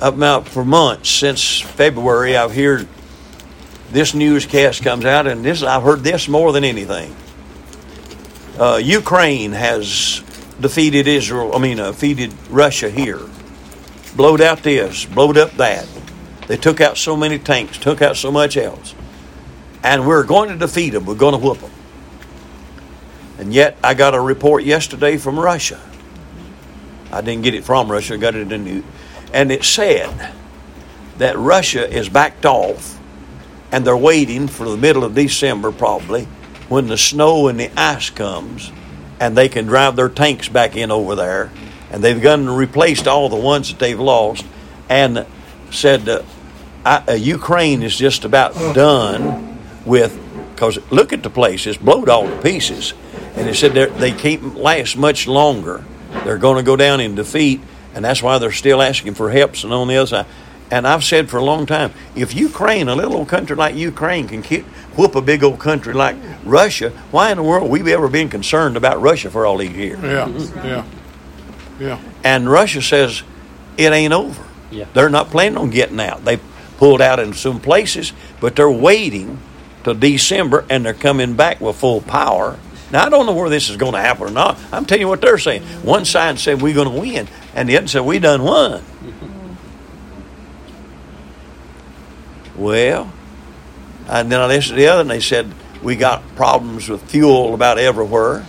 about 0.00 0.46
for 0.48 0.64
months 0.64 1.10
since 1.10 1.60
February. 1.60 2.36
I've 2.36 2.54
heard 2.54 2.86
this 3.94 4.12
newscast 4.12 4.82
comes 4.82 5.04
out, 5.04 5.28
and 5.28 5.44
this 5.44 5.62
I've 5.62 5.84
heard 5.84 6.00
this 6.00 6.28
more 6.28 6.52
than 6.52 6.64
anything. 6.64 7.14
Uh, 8.58 8.80
Ukraine 8.82 9.52
has 9.52 10.22
defeated 10.60 11.06
Israel. 11.06 11.54
I 11.54 11.58
mean, 11.58 11.78
uh, 11.78 11.92
defeated 11.92 12.34
Russia 12.50 12.90
here. 12.90 13.20
Blowed 14.16 14.40
out 14.40 14.64
this, 14.64 15.04
blowed 15.04 15.38
up 15.38 15.52
that. 15.52 15.86
They 16.48 16.56
took 16.56 16.80
out 16.80 16.98
so 16.98 17.16
many 17.16 17.38
tanks, 17.38 17.78
took 17.78 18.02
out 18.02 18.16
so 18.16 18.32
much 18.32 18.56
else, 18.56 18.94
and 19.82 20.06
we're 20.06 20.24
going 20.24 20.50
to 20.50 20.56
defeat 20.56 20.90
them. 20.90 21.06
We're 21.06 21.14
going 21.14 21.32
to 21.32 21.38
whoop 21.38 21.58
them. 21.58 21.70
And 23.38 23.54
yet, 23.54 23.76
I 23.82 23.94
got 23.94 24.14
a 24.14 24.20
report 24.20 24.64
yesterday 24.64 25.16
from 25.16 25.38
Russia. 25.38 25.80
I 27.12 27.20
didn't 27.20 27.44
get 27.44 27.54
it 27.54 27.64
from 27.64 27.90
Russia. 27.90 28.14
I 28.14 28.16
got 28.16 28.34
it 28.34 28.50
in 28.50 28.64
the, 28.64 28.82
and 29.32 29.52
it 29.52 29.64
said 29.64 30.32
that 31.18 31.38
Russia 31.38 31.88
is 31.88 32.08
backed 32.08 32.44
off, 32.44 32.93
and 33.74 33.84
they're 33.84 33.96
waiting 33.96 34.46
for 34.46 34.68
the 34.68 34.76
middle 34.76 35.02
of 35.02 35.16
December 35.16 35.72
probably, 35.72 36.26
when 36.68 36.86
the 36.86 36.96
snow 36.96 37.48
and 37.48 37.58
the 37.58 37.68
ice 37.76 38.08
comes, 38.08 38.70
and 39.18 39.36
they 39.36 39.48
can 39.48 39.66
drive 39.66 39.96
their 39.96 40.08
tanks 40.08 40.48
back 40.48 40.76
in 40.76 40.92
over 40.92 41.16
there, 41.16 41.50
and 41.90 42.00
they've 42.00 42.22
gone 42.22 42.46
and 42.46 42.56
replaced 42.56 43.08
all 43.08 43.28
the 43.28 43.34
ones 43.34 43.70
that 43.70 43.80
they've 43.80 43.98
lost, 43.98 44.46
and 44.88 45.26
said 45.72 46.08
uh, 46.08 46.22
I, 46.84 47.02
uh, 47.08 47.12
Ukraine 47.14 47.82
is 47.82 47.96
just 47.96 48.24
about 48.24 48.54
done 48.76 49.58
with 49.84 50.20
because 50.54 50.78
look 50.92 51.12
at 51.12 51.24
the 51.24 51.30
place; 51.30 51.66
it's 51.66 51.76
blowed 51.76 52.08
all 52.08 52.28
to 52.28 52.42
pieces, 52.42 52.94
and 53.34 53.48
they 53.48 53.54
said 53.54 53.72
they 53.72 54.12
can't 54.12 54.54
last 54.54 54.96
much 54.96 55.26
longer. 55.26 55.84
They're 56.22 56.38
going 56.38 56.58
to 56.58 56.62
go 56.62 56.76
down 56.76 57.00
in 57.00 57.16
defeat, 57.16 57.60
and 57.92 58.04
that's 58.04 58.22
why 58.22 58.38
they're 58.38 58.52
still 58.52 58.80
asking 58.80 59.14
for 59.14 59.32
help. 59.32 59.64
And 59.64 59.72
on 59.72 59.88
the 59.88 59.96
other 59.96 60.06
side, 60.06 60.26
and 60.70 60.86
I've 60.86 61.04
said 61.04 61.28
for 61.28 61.36
a 61.36 61.44
long 61.44 61.66
time, 61.66 61.92
if 62.14 62.34
Ukraine, 62.34 62.88
a 62.88 62.94
little 62.94 63.16
old 63.16 63.28
country 63.28 63.56
like 63.56 63.74
Ukraine, 63.74 64.28
can 64.28 64.42
keep, 64.42 64.64
whoop 64.96 65.14
a 65.14 65.22
big 65.22 65.44
old 65.44 65.60
country 65.60 65.94
like 65.94 66.16
Russia, 66.44 66.90
why 67.10 67.30
in 67.30 67.36
the 67.36 67.42
world 67.42 67.70
we 67.70 67.92
ever 67.92 68.08
been 68.08 68.28
concerned 68.28 68.76
about 68.76 69.00
Russia 69.00 69.30
for 69.30 69.46
all 69.46 69.58
these 69.58 69.76
years? 69.76 70.02
Yeah. 70.02 70.28
Yeah. 70.64 70.84
Yeah. 71.78 72.00
And 72.22 72.50
Russia 72.50 72.80
says 72.80 73.22
it 73.76 73.92
ain't 73.92 74.12
over. 74.12 74.44
Yeah. 74.70 74.86
They're 74.94 75.10
not 75.10 75.30
planning 75.30 75.58
on 75.58 75.70
getting 75.70 76.00
out. 76.00 76.24
They 76.24 76.38
pulled 76.78 77.00
out 77.00 77.20
in 77.20 77.32
some 77.34 77.60
places, 77.60 78.12
but 78.40 78.56
they're 78.56 78.70
waiting 78.70 79.38
till 79.84 79.94
December 79.94 80.64
and 80.70 80.84
they're 80.84 80.94
coming 80.94 81.34
back 81.34 81.60
with 81.60 81.76
full 81.76 82.00
power. 82.00 82.58
Now 82.90 83.06
I 83.06 83.08
don't 83.08 83.26
know 83.26 83.34
where 83.34 83.50
this 83.50 83.70
is 83.70 83.76
going 83.76 83.92
to 83.92 84.00
happen 84.00 84.28
or 84.28 84.30
not. 84.30 84.58
I'm 84.72 84.84
telling 84.84 85.02
you 85.02 85.08
what 85.08 85.20
they're 85.20 85.38
saying. 85.38 85.62
One 85.82 86.04
side 86.04 86.38
said 86.38 86.62
we're 86.62 86.74
going 86.74 86.90
to 86.92 87.00
win, 87.00 87.28
and 87.54 87.68
the 87.68 87.76
other 87.76 87.88
said 87.88 88.02
we 88.02 88.18
done 88.18 88.42
won. 88.42 88.80
Mm-hmm. 88.80 89.13
Well, 92.64 93.12
and 94.08 94.32
then 94.32 94.40
I 94.40 94.46
listened 94.46 94.78
to 94.78 94.82
the 94.82 94.88
other, 94.88 95.02
and 95.02 95.10
they 95.10 95.20
said 95.20 95.52
we 95.82 95.96
got 95.96 96.22
problems 96.34 96.88
with 96.88 97.02
fuel 97.02 97.52
about 97.52 97.76
everywhere. 97.76 98.46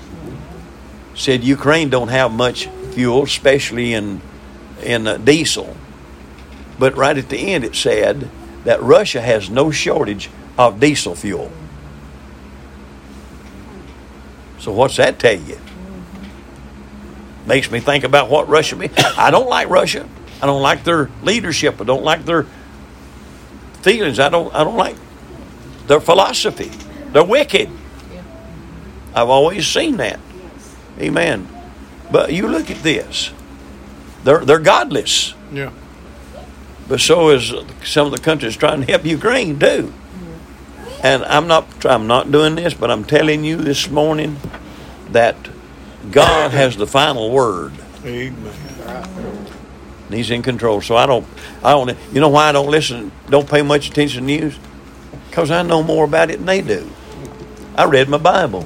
Said 1.15 1.43
Ukraine 1.43 1.89
don't 1.89 2.07
have 2.07 2.31
much 2.31 2.67
fuel, 2.93 3.23
especially 3.23 3.93
in 3.93 4.21
in 4.81 5.05
uh, 5.05 5.17
diesel. 5.17 5.75
But 6.79 6.95
right 6.95 7.17
at 7.17 7.27
the 7.27 7.53
end, 7.53 7.65
it 7.65 7.75
said 7.75 8.29
that 8.63 8.81
Russia 8.81 9.19
has 9.19 9.49
no 9.49 9.69
shortage 9.69 10.29
of 10.57 10.79
diesel 10.79 11.13
fuel. 11.15 11.51
So 14.59 14.71
what's 14.71 14.95
that 14.95 15.19
tell 15.19 15.35
you? 15.37 15.59
Makes 17.45 17.69
me 17.69 17.81
think 17.81 18.05
about 18.05 18.29
what 18.29 18.47
Russia 18.47 18.77
be. 18.77 18.89
I 18.97 19.29
don't 19.29 19.49
like 19.49 19.67
Russia. 19.67 20.07
I 20.41 20.45
don't 20.45 20.61
like 20.61 20.85
their 20.85 21.09
leadership. 21.21 21.81
I 21.81 21.83
don't 21.83 22.03
like 22.03 22.23
their 22.23 22.45
feelings. 23.85 24.19
I 24.19 24.29
don't. 24.29 24.53
I 24.53 24.63
don't 24.65 24.75
like 24.75 24.97
their 25.87 26.01
philosophy. 26.01 26.71
They're 27.13 27.23
wicked. 27.23 27.69
I've 29.13 29.29
always 29.29 29.65
seen 29.65 29.97
that. 29.97 30.19
Amen. 30.99 31.47
But 32.11 32.33
you 32.33 32.47
look 32.47 32.69
at 32.69 32.83
this. 32.83 33.31
They're 34.25 34.43
they're 34.43 34.59
godless. 34.59 35.33
Yeah. 35.53 35.71
But 36.87 36.99
so 36.99 37.29
is 37.29 37.53
some 37.83 38.07
of 38.07 38.11
the 38.11 38.19
countries 38.19 38.57
trying 38.57 38.81
to 38.81 38.87
help 38.91 39.05
Ukraine 39.05 39.57
too. 39.59 39.93
And 41.03 41.23
I'm 41.23 41.47
not 41.47 41.85
I'm 41.85 42.07
not 42.07 42.31
doing 42.31 42.55
this, 42.55 42.73
but 42.73 42.89
I'm 42.91 43.05
telling 43.05 43.43
you 43.45 43.57
this 43.57 43.89
morning 43.89 44.37
that 45.11 45.37
God 46.11 46.51
has 46.51 46.75
the 46.75 46.87
final 46.87 47.31
word. 47.31 47.73
Amen. 48.03 48.64
And 50.15 50.23
he's 50.23 50.31
in 50.31 50.43
control. 50.43 50.79
So 50.79 50.95
I 50.95 51.05
don't, 51.05 51.27
I 51.61 51.71
don't, 51.71 51.89
you 52.13 52.21
know 52.21 52.29
why 52.29 52.47
I 52.47 52.53
don't 52.53 52.69
listen, 52.69 53.11
don't 53.29 53.49
pay 53.49 53.61
much 53.61 53.89
attention 53.89 54.21
to 54.21 54.25
news? 54.25 54.57
Because 55.27 55.51
I 55.51 55.61
know 55.61 55.83
more 55.83 56.05
about 56.05 56.31
it 56.31 56.37
than 56.37 56.45
they 56.45 56.61
do. 56.61 56.89
I 57.75 57.83
read 57.83 58.07
my 58.07 58.17
Bible. 58.17 58.65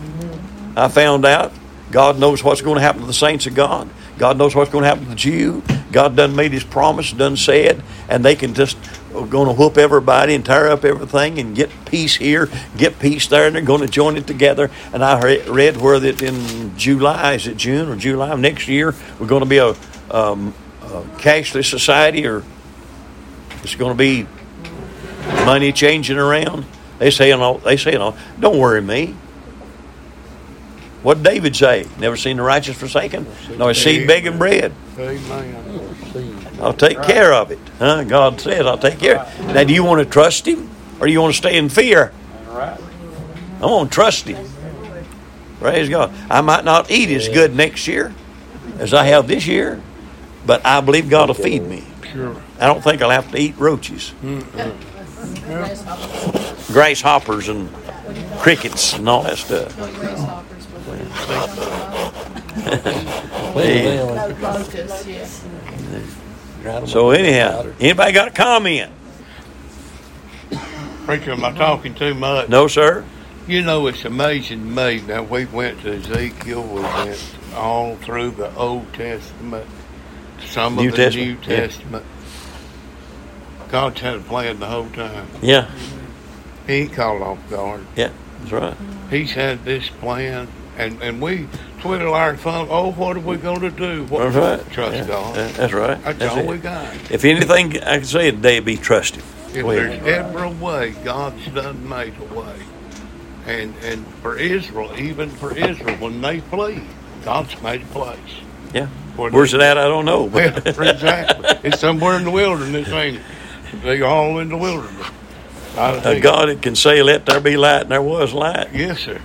I 0.78 0.90
found 0.90 1.26
out 1.26 1.52
God 1.90 2.20
knows 2.20 2.44
what's 2.44 2.62
going 2.62 2.76
to 2.76 2.82
happen 2.82 3.02
to 3.02 3.08
the 3.08 3.14
saints 3.14 3.48
of 3.48 3.56
God. 3.56 3.90
God 4.20 4.38
knows 4.38 4.54
what's 4.54 4.70
going 4.70 4.84
to 4.84 4.90
happen 4.90 5.06
to 5.06 5.10
the 5.10 5.16
Jew. 5.16 5.64
God 5.92 6.16
done 6.16 6.36
made 6.36 6.52
his 6.52 6.64
promise, 6.64 7.12
done 7.14 7.36
said, 7.36 7.82
and 8.08 8.24
they 8.24 8.36
can 8.36 8.54
just 8.54 8.78
going 9.12 9.48
to 9.48 9.54
whoop 9.54 9.80
everybody 9.80 10.36
and 10.36 10.46
tear 10.46 10.70
up 10.70 10.86
everything 10.86 11.40
and 11.40 11.56
get 11.56 11.72
peace 11.86 12.16
here, 12.16 12.48
get 12.78 13.00
peace 13.00 13.26
there, 13.26 13.48
and 13.48 13.56
they're 13.56 13.64
going 13.64 13.82
to 13.82 13.88
join 13.88 14.18
it 14.18 14.28
together. 14.28 14.70
And 14.94 15.04
I 15.04 15.20
read 15.48 15.78
where 15.78 16.00
that 16.00 16.22
in 16.22 16.78
July, 16.78 17.34
is 17.34 17.48
it 17.48 17.58
June 17.58 17.90
or 17.90 17.96
July 17.96 18.36
next 18.36 18.68
year, 18.68 18.94
we're 19.20 19.26
going 19.26 19.42
to 19.42 19.50
be 19.50 19.58
a, 19.58 19.76
um, 20.12 20.54
a 20.92 21.04
cashless 21.18 21.70
society, 21.70 22.28
or 22.28 22.44
it's 23.64 23.76
going 23.76 23.92
to 23.92 23.98
be 23.98 24.28
money 25.46 25.72
changing 25.72 26.18
around. 26.18 26.66
They 26.98 27.12
say, 27.12 27.32
all, 27.32 27.60
they 27.60 27.78
say, 27.78 27.96
all, 27.96 28.18
don't 28.40 28.58
worry 28.58 28.82
me. 28.82 29.16
What 31.02 31.16
did 31.16 31.24
David 31.24 31.56
say? 31.56 31.86
Never 31.98 32.18
seen 32.18 32.38
the 32.38 32.44
righteous 32.44 32.78
forsaken, 32.78 33.26
nor 33.58 33.72
a 33.72 33.76
seed 33.76 34.06
begging 34.06 34.38
bread. 34.38 34.74
Amen. 34.98 35.96
I'll 36.62 36.74
take 36.74 37.02
care 37.04 37.34
of 37.34 37.52
it. 37.52 37.60
Huh? 37.78 38.04
God 38.04 38.42
says 38.42 38.66
I'll 38.66 38.78
take 38.78 39.00
care. 39.00 39.32
Now, 39.40 39.64
do 39.64 39.74
you 39.74 39.84
want 39.86 40.00
to 40.00 40.06
trust 40.06 40.46
Him, 40.46 40.70
or 41.00 41.08
do 41.08 41.14
you 41.14 41.22
want 41.22 41.34
to 41.34 41.38
stay 41.38 41.58
in 41.58 41.70
fear? 41.70 42.12
I 42.52 43.66
want 43.66 43.90
to 43.90 43.96
trust 43.96 44.28
Him. 44.28 44.46
Praise 45.60 45.88
God. 45.90 46.14
I 46.30 46.42
might 46.42 46.66
not 46.66 46.92
eat 46.92 47.10
as 47.10 47.30
good 47.30 47.56
next 47.56 47.88
year 47.88 48.14
as 48.78 48.94
I 48.94 49.06
have 49.06 49.28
this 49.28 49.48
year, 49.48 49.82
but 50.46 50.66
I 50.66 50.82
believe 50.82 51.10
God 51.10 51.30
will 51.30 51.36
feed 51.36 51.64
me. 51.64 51.84
Sure. 52.12 52.36
I 52.60 52.68
don't 52.68 52.84
think 52.84 53.02
I'll 53.02 53.10
have 53.10 53.32
to 53.32 53.38
eat 53.38 53.56
roaches, 53.58 54.14
grasshoppers, 56.68 57.50
and 57.50 57.70
crickets, 58.40 58.94
and 58.94 59.08
all 59.08 59.24
that 59.24 59.38
stuff. 59.38 59.76
Yeah. 66.64 66.86
So 66.86 67.12
anyhow, 67.12 67.72
anybody 67.80 68.12
got 68.12 68.28
a 68.30 68.32
comment? 68.32 68.92
Preacher, 71.06 71.32
am 71.32 71.46
I 71.46 71.52
talking 71.54 71.96
too 71.96 72.14
much? 72.14 72.50
No, 72.50 72.68
sir. 72.68 73.06
You 73.48 73.64
know, 73.64 73.88
it's 73.88 74.06
amazing 74.06 74.60
to 74.60 74.66
me. 74.66 75.02
Now, 75.02 75.24
we 75.24 75.46
went 75.46 75.82
to 75.82 75.96
Ezekiel, 75.96 76.62
we 76.64 76.82
went 76.82 77.36
all 77.56 77.96
through 77.96 78.32
the 78.32 78.54
Old 78.56 78.94
Testament, 78.94 79.66
some 80.46 80.78
of 80.80 80.86
the 80.86 80.92
Testament, 80.92 81.48
New 81.48 81.54
yeah. 81.54 81.60
Testament. 81.62 82.06
God's 83.70 84.00
had 84.02 84.16
a 84.16 84.20
plan 84.20 84.60
the 84.60 84.66
whole 84.66 84.90
time. 84.90 85.28
Yeah, 85.42 85.70
He 86.68 86.74
ain't 86.74 86.94
called 86.94 87.22
off 87.22 87.50
guard. 87.50 87.86
yeah, 87.96 88.12
that's 88.40 88.52
right. 88.52 88.76
He's 89.12 89.32
had 89.34 89.64
this 89.64 89.90
plan, 89.90 90.48
and, 90.78 91.02
and 91.02 91.22
we 91.22 91.48
twiddle 91.82 92.14
our 92.14 92.36
thumb. 92.36 92.68
Oh, 92.72 92.92
what 92.92 93.16
are 93.18 93.20
we 93.22 93.38
going 93.38 93.62
to 93.62 93.70
do? 93.72 94.06
What, 94.06 94.32
That's 94.32 94.36
right. 94.66 94.72
Trust 94.74 94.96
Yeah, 94.98 95.06
God. 95.08 95.36
yeah, 95.36 95.48
That's 95.50 95.74
right. 95.74 96.04
That's, 96.04 96.20
That's 96.20 96.34
all 96.34 96.40
it. 96.40 96.48
we 96.48 96.58
got. 96.58 97.12
If 97.12 97.26
anything 97.26 97.80
I 97.84 97.98
can 97.98 98.06
say 98.06 98.32
today, 98.32 98.60
be 98.60 98.76
trusted. 98.78 99.24
If 99.50 99.64
Go 99.64 99.72
there's 99.72 100.04
ever 100.08 100.44
a 100.44 100.50
way, 100.52 100.92
God's 101.04 101.46
done 101.48 101.88
made 101.90 102.14
a 102.20 102.34
way. 102.40 102.56
And 103.48 103.74
and 103.84 104.06
for 104.22 104.38
Israel, 104.38 104.94
even 104.96 105.30
for 105.30 105.56
Israel, 105.58 105.96
when 105.98 106.22
they 106.22 106.40
flee, 106.40 106.84
God's 107.26 107.60
made 107.64 107.82
a 107.82 107.86
place. 107.86 108.20
Yeah. 108.76 108.88
Where 109.20 109.32
Where's 109.32 109.52
they- 109.52 109.58
it 109.58 109.62
at? 109.62 109.78
I 109.78 109.84
don't 109.84 110.06
know. 110.06 110.24
Well, 110.24 110.56
exactly. 110.66 111.50
It's 111.64 111.80
somewhere 111.80 112.16
in 112.18 112.24
the 112.24 112.32
wilderness, 112.32 112.88
ain't 112.90 113.18
it? 113.18 113.22
They 113.84 114.02
all 114.02 114.40
in 114.40 114.50
the 114.50 114.58
wilderness. 114.58 115.08
I 115.78 115.92
a 115.92 116.02
think- 116.02 116.24
God 116.24 116.50
that 116.50 116.62
can 116.62 116.76
say, 116.76 117.02
"Let 117.04 117.26
there 117.26 117.40
be 117.40 117.56
light," 117.58 117.84
and 117.84 117.92
there 117.92 118.02
was 118.02 118.34
light. 118.34 118.70
Yes, 118.74 119.00
sir. 119.02 119.20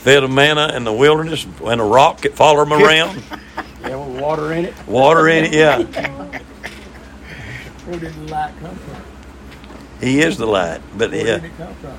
Fed 0.00 0.22
a 0.22 0.28
manna 0.28 0.72
in 0.76 0.84
the 0.84 0.92
wilderness, 0.92 1.46
and 1.64 1.80
a 1.80 1.84
rock 1.84 2.20
that 2.22 2.34
followed 2.36 2.64
him 2.66 2.74
around, 2.74 3.22
Yeah, 3.82 3.96
with 3.96 4.20
water 4.20 4.52
in 4.52 4.66
it. 4.66 4.74
water 4.86 5.28
in 5.28 5.44
it. 5.46 5.54
Yeah, 5.54 5.78
Where 7.86 7.98
did 7.98 8.12
the 8.14 8.32
light 8.32 8.52
come 8.60 8.76
from? 8.76 8.96
He 10.00 10.20
is 10.20 10.36
the 10.36 10.46
light. 10.46 10.80
But 10.96 11.10
Where 11.10 11.20
yeah, 11.26 11.34
did 11.36 11.44
it 11.44 11.56
come 11.56 11.74
from? 11.76 11.96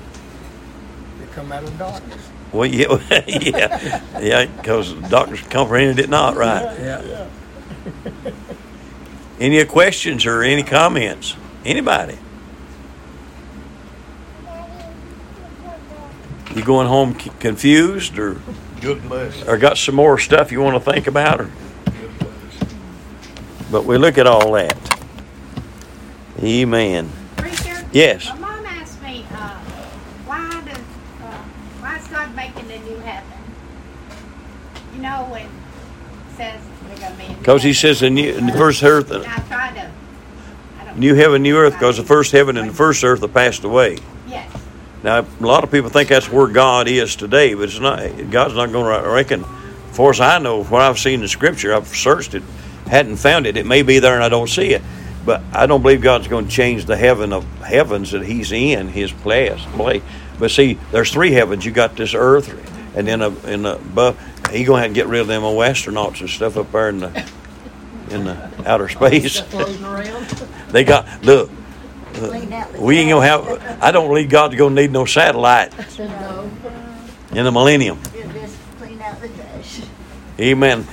It 1.22 1.32
come 1.32 1.50
out 1.52 1.64
of 1.64 1.76
darkness. 1.78 2.28
well, 2.52 2.66
yeah, 2.66 2.96
yeah, 3.26 4.02
yeah, 4.20 4.46
because 4.46 4.92
doctors 5.10 5.40
comprehended 5.42 5.98
it 5.98 6.08
not 6.10 6.36
right. 6.36 6.62
Yeah. 6.78 7.28
Any 9.38 9.62
questions 9.66 10.24
or 10.24 10.42
any 10.42 10.62
comments? 10.62 11.36
Anybody? 11.64 12.16
You 16.54 16.62
going 16.64 16.86
home 16.88 17.18
c- 17.18 17.30
confused, 17.38 18.18
or 18.18 18.40
Good 18.80 19.04
lesson. 19.10 19.46
or 19.48 19.58
got 19.58 19.76
some 19.76 19.94
more 19.94 20.18
stuff 20.18 20.50
you 20.50 20.60
want 20.62 20.82
to 20.82 20.90
think 20.92 21.06
about, 21.06 21.40
or? 21.42 21.50
But 23.70 23.84
we 23.84 23.98
look 23.98 24.16
at 24.16 24.26
all 24.26 24.52
that. 24.52 24.76
Amen. 26.42 27.10
Preacher? 27.36 27.86
Yes. 27.92 28.28
My 28.28 28.36
mom 28.38 28.64
asked 28.66 29.02
me, 29.02 29.26
uh, 29.32 29.58
why 30.24 30.62
does, 30.64 30.78
uh, 31.22 31.42
why 31.96 32.02
is 32.02 32.08
God 32.08 32.36
making 32.36 32.70
a 32.70 32.78
new 32.84 32.96
heaven? 32.98 33.38
You 34.94 35.02
know, 35.02 35.26
when 35.30 35.48
says 36.36 36.60
we're 36.88 36.96
gonna 36.96 37.16
be. 37.16 37.34
Because 37.34 37.62
he 37.62 37.72
says 37.72 38.00
the 38.00 38.10
new, 38.10 38.32
the 38.32 38.52
first 38.52 38.82
earth, 38.82 39.10
And 39.10 39.24
I 39.24 39.38
try 39.40 39.72
to, 39.72 39.90
I 40.80 40.98
new 40.98 41.14
heaven, 41.14 41.42
new 41.42 41.56
earth, 41.56 41.74
because 41.74 41.96
the 41.96 42.04
first 42.04 42.32
heaven 42.32 42.56
and 42.56 42.70
the 42.70 42.74
first 42.74 43.02
earth 43.04 43.20
have 43.20 43.32
passed 43.32 43.64
away. 43.64 43.98
Yes, 44.28 44.50
Now, 45.02 45.20
a 45.20 45.46
lot 45.46 45.64
of 45.64 45.70
people 45.70 45.90
think 45.90 46.08
that's 46.08 46.30
where 46.30 46.48
God 46.48 46.88
is 46.88 47.16
today, 47.16 47.54
but 47.54 47.64
it's 47.64 47.80
not. 47.80 48.30
God's 48.30 48.54
not 48.54 48.72
going 48.72 49.02
to 49.02 49.08
reckon. 49.08 49.44
As 49.90 49.96
far 49.96 50.10
as 50.10 50.20
I 50.20 50.38
know, 50.38 50.64
what 50.64 50.82
I've 50.82 50.98
seen 50.98 51.14
in 51.14 51.20
the 51.20 51.28
Scripture, 51.28 51.74
I've 51.74 51.88
searched 51.88 52.34
it, 52.34 52.42
hadn't 52.86 53.16
found 53.16 53.46
it. 53.46 53.56
It 53.56 53.64
may 53.64 53.82
be 53.82 53.98
there, 53.98 54.14
and 54.14 54.22
I 54.22 54.28
don't 54.28 54.48
see 54.48 54.74
it. 54.74 54.82
But 55.24 55.42
I 55.52 55.66
don't 55.66 55.80
believe 55.80 56.02
God's 56.02 56.28
going 56.28 56.44
to 56.44 56.50
change 56.50 56.84
the 56.84 56.96
heaven 56.96 57.32
of 57.32 57.44
heavens 57.62 58.12
that 58.12 58.24
He's 58.24 58.52
in, 58.52 58.88
His 58.88 59.10
place. 59.10 59.60
Place. 60.36 60.40
But 60.40 60.50
see, 60.50 60.78
there's 60.92 61.10
three 61.12 61.32
heavens. 61.32 61.64
You 61.64 61.72
got 61.72 61.96
this 61.96 62.14
earth, 62.14 62.48
and 62.96 63.06
then 63.06 63.22
a, 63.22 63.30
in 63.46 63.62
the 63.62 63.76
above, 63.76 64.18
He 64.50 64.64
going 64.64 64.80
to 64.80 64.82
have 64.82 64.90
to 64.90 64.94
get 64.94 65.06
rid 65.06 65.20
of 65.20 65.26
them 65.26 65.44
old 65.44 65.62
astronauts 65.62 66.20
and 66.20 66.30
stuff 66.30 66.56
up 66.56 66.70
there 66.72 66.88
in 66.88 67.00
the 67.00 67.28
in 68.10 68.24
the 68.24 68.50
outer 68.66 68.88
space. 68.88 69.42
They 70.70 70.82
got 70.84 71.24
look. 71.24 71.50
Clean 72.12 72.52
out 72.52 72.72
the 72.72 72.80
We 72.80 72.98
ain't 72.98 73.10
gonna 73.10 73.26
have. 73.26 73.82
I 73.82 73.90
don't 73.92 74.08
believe 74.08 74.28
God's 74.28 74.56
gonna 74.56 74.74
need 74.74 74.90
no 74.90 75.04
satellite 75.04 75.72
in 75.98 77.44
the 77.44 77.52
millennium. 77.52 78.00
just 78.32 78.58
clean 78.78 79.00
out 79.00 79.20
the 79.20 79.28
trash. 79.28 79.82
Amen. 80.40 80.86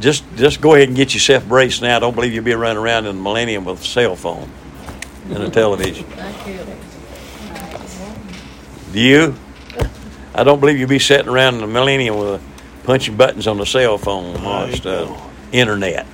Just 0.00 0.24
just 0.36 0.60
go 0.60 0.74
ahead 0.74 0.88
and 0.88 0.96
get 0.96 1.14
yourself 1.14 1.46
braced 1.46 1.82
now. 1.82 1.98
Don't 1.98 2.14
believe 2.14 2.32
you'll 2.32 2.44
be 2.44 2.54
running 2.54 2.80
around 2.80 3.06
in 3.06 3.16
the 3.16 3.22
millennium 3.22 3.64
with 3.64 3.80
a 3.80 3.84
cell 3.84 4.14
phone 4.14 4.50
and 5.30 5.42
a 5.42 5.50
television. 5.50 6.04
Thank 6.04 6.46
you. 6.46 6.67
Do 8.92 9.00
you? 9.00 9.34
I 10.34 10.44
don't 10.44 10.60
believe 10.60 10.78
you'd 10.78 10.88
be 10.88 10.98
sitting 10.98 11.28
around 11.28 11.56
in 11.56 11.60
the 11.60 11.66
millennium 11.66 12.16
with 12.16 12.28
a, 12.28 12.84
punching 12.84 13.16
buttons 13.16 13.46
on 13.46 13.58
the 13.58 13.66
cell 13.66 13.98
phone 13.98 14.36
and 14.36 14.46
all 14.46 14.66
that 14.66 14.76
stuff. 14.76 15.30
Internet. 15.52 16.06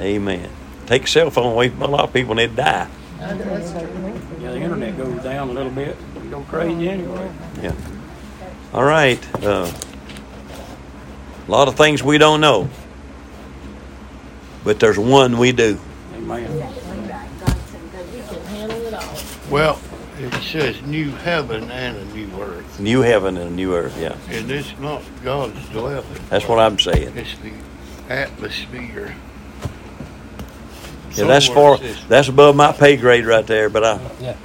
Amen. 0.00 0.50
Take 0.86 1.04
a 1.04 1.06
cell 1.06 1.30
phone 1.30 1.52
away 1.52 1.68
from 1.68 1.82
a 1.82 1.86
lot 1.86 2.00
of 2.00 2.12
people 2.12 2.32
and 2.32 2.40
they'd 2.40 2.56
die. 2.56 2.88
Yeah, 3.20 3.34
the 3.34 4.56
internet 4.56 4.96
goes 4.96 5.22
down 5.22 5.50
a 5.50 5.52
little 5.52 5.70
bit. 5.70 5.96
You 6.24 6.30
go 6.30 6.40
crazy 6.42 6.88
anyway. 6.88 7.30
Yeah. 7.62 7.74
All 8.74 8.82
right. 8.82 9.20
Uh, 9.44 9.70
a 11.46 11.50
lot 11.50 11.68
of 11.68 11.76
things 11.76 12.02
we 12.02 12.18
don't 12.18 12.40
know, 12.40 12.68
but 14.64 14.80
there's 14.80 14.98
one 14.98 15.38
we 15.38 15.52
do. 15.52 15.78
Amen. 16.14 16.58
God 16.58 16.74
said 16.74 17.92
that 17.92 18.06
we 18.12 18.20
can 18.22 18.44
handle 18.46 18.80
it 18.86 18.94
all. 18.94 19.16
Well, 19.52 19.78
it 20.18 20.32
says 20.42 20.80
new 20.82 21.10
heaven 21.10 21.70
and 21.70 21.98
a 21.98 22.04
new 22.14 22.40
earth. 22.40 22.80
New 22.80 23.02
heaven 23.02 23.36
and 23.36 23.50
a 23.50 23.52
new 23.52 23.74
earth. 23.74 23.98
Yeah, 24.00 24.16
And 24.30 24.50
it's 24.50 24.78
not 24.78 25.02
God's 25.22 25.68
dwelling. 25.68 26.04
that's 26.30 26.48
what 26.48 26.58
I'm 26.58 26.78
saying. 26.78 27.12
It's 27.16 27.36
the 27.38 27.52
atmosphere. 28.08 29.14
Yeah, 31.14 31.26
that's 31.26 31.48
far. 31.48 31.76
That's 32.08 32.28
above 32.28 32.56
my 32.56 32.72
pay 32.72 32.96
grade 32.96 33.26
right 33.26 33.46
there. 33.46 33.68
But 33.68 33.84
I, 33.84 34.00
Yeah. 34.20 34.36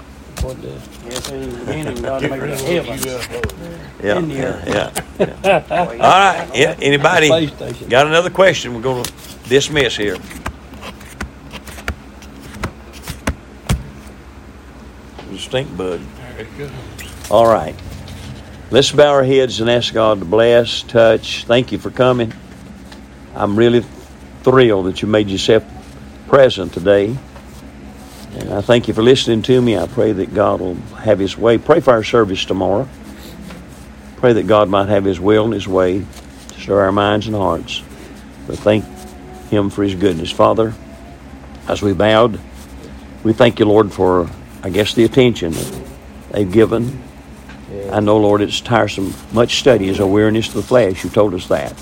What 0.41 0.61
the? 0.61 0.67
Yes, 1.05 1.31
in 1.31 1.49
the 1.51 1.57
beginning, 1.59 2.01
God 2.01 2.21
made 2.23 2.31
the 2.41 2.57
heaven. 2.57 2.99
yeah, 4.03 4.17
In 4.17 4.27
the 4.27 4.35
yeah, 4.35 4.63
yeah, 4.67 5.03
yeah. 5.19 5.63
All 5.91 5.97
right. 5.97 6.51
Yeah. 6.53 6.75
Anybody 6.81 7.47
got 7.87 8.07
another 8.07 8.29
question? 8.29 8.73
We're 8.75 8.81
going 8.81 9.05
to 9.05 9.13
dismiss 9.47 9.95
here. 9.95 10.17
Stink 15.35 15.75
bug. 15.75 16.01
All 17.29 17.47
right. 17.47 17.75
Let's 18.71 18.91
bow 18.91 19.11
our 19.11 19.23
heads 19.23 19.59
and 19.61 19.69
ask 19.69 19.93
God 19.93 20.19
to 20.19 20.25
bless, 20.25 20.83
touch. 20.83 21.45
Thank 21.45 21.71
you 21.71 21.77
for 21.77 21.91
coming. 21.91 22.33
I'm 23.35 23.55
really 23.55 23.85
thrilled 24.43 24.87
that 24.87 25.01
you 25.01 25.07
made 25.07 25.29
yourself 25.29 25.63
present 26.27 26.73
today. 26.73 27.15
And 28.33 28.53
I 28.53 28.61
thank 28.61 28.87
you 28.87 28.93
for 28.93 29.01
listening 29.01 29.41
to 29.43 29.61
me. 29.61 29.77
I 29.77 29.87
pray 29.87 30.11
that 30.11 30.33
God 30.33 30.59
will 30.59 30.75
have 31.01 31.19
His 31.19 31.37
way. 31.37 31.57
Pray 31.57 31.79
for 31.79 31.91
our 31.91 32.03
service 32.03 32.45
tomorrow. 32.45 32.87
Pray 34.17 34.33
that 34.33 34.47
God 34.47 34.69
might 34.69 34.89
have 34.89 35.05
His 35.05 35.19
will 35.19 35.45
and 35.45 35.53
His 35.53 35.67
way 35.67 36.05
to 36.49 36.59
stir 36.59 36.81
our 36.81 36.91
minds 36.91 37.27
and 37.27 37.35
hearts. 37.35 37.81
But 38.47 38.59
thank 38.59 38.85
Him 39.49 39.69
for 39.69 39.83
His 39.83 39.95
goodness. 39.95 40.31
Father, 40.31 40.73
as 41.67 41.81
we 41.81 41.93
bowed, 41.93 42.39
we 43.23 43.33
thank 43.33 43.59
you, 43.59 43.65
Lord, 43.65 43.91
for, 43.91 44.29
I 44.67 44.69
guess, 44.69 44.93
the 44.93 45.05
attention 45.05 45.53
that 45.53 45.81
they've 46.31 46.51
given. 46.51 47.01
I 47.89 48.01
know, 48.01 48.17
Lord, 48.17 48.41
it's 48.41 48.59
tiresome. 48.59 49.13
Much 49.31 49.59
study 49.59 49.87
is 49.87 50.01
a 50.01 50.05
weariness 50.05 50.49
to 50.49 50.55
the 50.55 50.61
flesh. 50.61 51.05
You 51.05 51.09
told 51.09 51.33
us 51.33 51.47
that. 51.47 51.73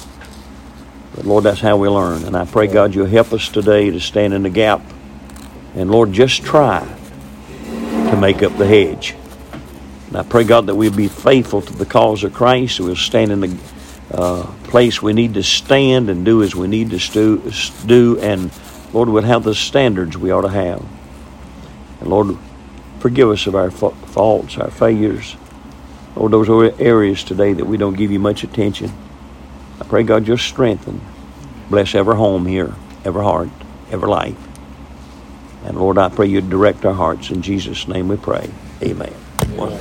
But, 1.15 1.25
Lord, 1.25 1.45
that's 1.45 1.59
how 1.59 1.77
we 1.77 1.89
learn. 1.89 2.25
And 2.25 2.37
I 2.37 2.45
pray, 2.45 2.67
God, 2.67 2.93
you'll 2.93 3.07
help 3.07 3.33
us 3.33 3.49
today 3.49 3.89
to 3.89 3.99
stand 3.99 4.35
in 4.35 4.43
the 4.43 4.51
gap. 4.51 4.83
And, 5.73 5.89
Lord, 5.89 6.13
just 6.13 6.43
try 6.43 6.87
to 8.11 8.17
make 8.21 8.43
up 8.43 8.55
the 8.55 8.67
hedge. 8.67 9.15
And 10.09 10.17
I 10.17 10.21
pray, 10.21 10.43
God, 10.43 10.67
that 10.67 10.75
we'll 10.75 10.95
be 10.95 11.07
faithful 11.07 11.63
to 11.63 11.73
the 11.73 11.87
cause 11.87 12.23
of 12.23 12.35
Christ. 12.35 12.79
We'll 12.79 12.95
stand 12.95 13.31
in 13.31 13.39
the 13.39 13.57
uh, 14.11 14.43
place 14.65 15.01
we 15.01 15.13
need 15.13 15.33
to 15.33 15.41
stand 15.41 16.11
and 16.11 16.23
do 16.23 16.43
as 16.43 16.55
we 16.55 16.67
need 16.67 16.91
to 16.91 16.99
stu- 16.99 17.51
do. 17.87 18.19
And, 18.19 18.51
Lord, 18.93 19.09
we'll 19.09 19.23
have 19.23 19.43
the 19.43 19.55
standards 19.55 20.15
we 20.15 20.29
ought 20.29 20.41
to 20.41 20.49
have. 20.49 20.85
And, 21.99 22.11
Lord, 22.11 22.37
forgive 23.05 23.29
us 23.29 23.45
of 23.45 23.53
our 23.53 23.69
fa- 23.69 23.91
faults, 23.91 24.57
our 24.57 24.71
failures. 24.71 25.35
or 26.15 26.27
those 26.27 26.49
areas 26.79 27.23
today 27.23 27.53
that 27.53 27.65
we 27.65 27.77
don't 27.77 27.93
give 27.93 28.09
you 28.09 28.17
much 28.17 28.43
attention. 28.43 28.91
I 29.79 29.83
pray, 29.83 30.01
God, 30.01 30.25
just 30.25 30.43
strengthen. 30.45 31.01
Bless 31.69 31.93
every 31.93 32.15
home 32.15 32.47
here, 32.47 32.73
every 33.03 33.21
heart, 33.23 33.49
every 33.91 34.09
life. 34.09 34.37
And 35.65 35.77
Lord, 35.77 35.99
I 35.99 36.09
pray 36.09 36.25
you 36.27 36.41
direct 36.41 36.83
our 36.83 36.93
hearts. 36.95 37.29
In 37.29 37.43
Jesus' 37.43 37.87
name 37.87 38.07
we 38.07 38.17
pray. 38.17 38.49
Amen. 38.81 39.13
One. 39.55 39.73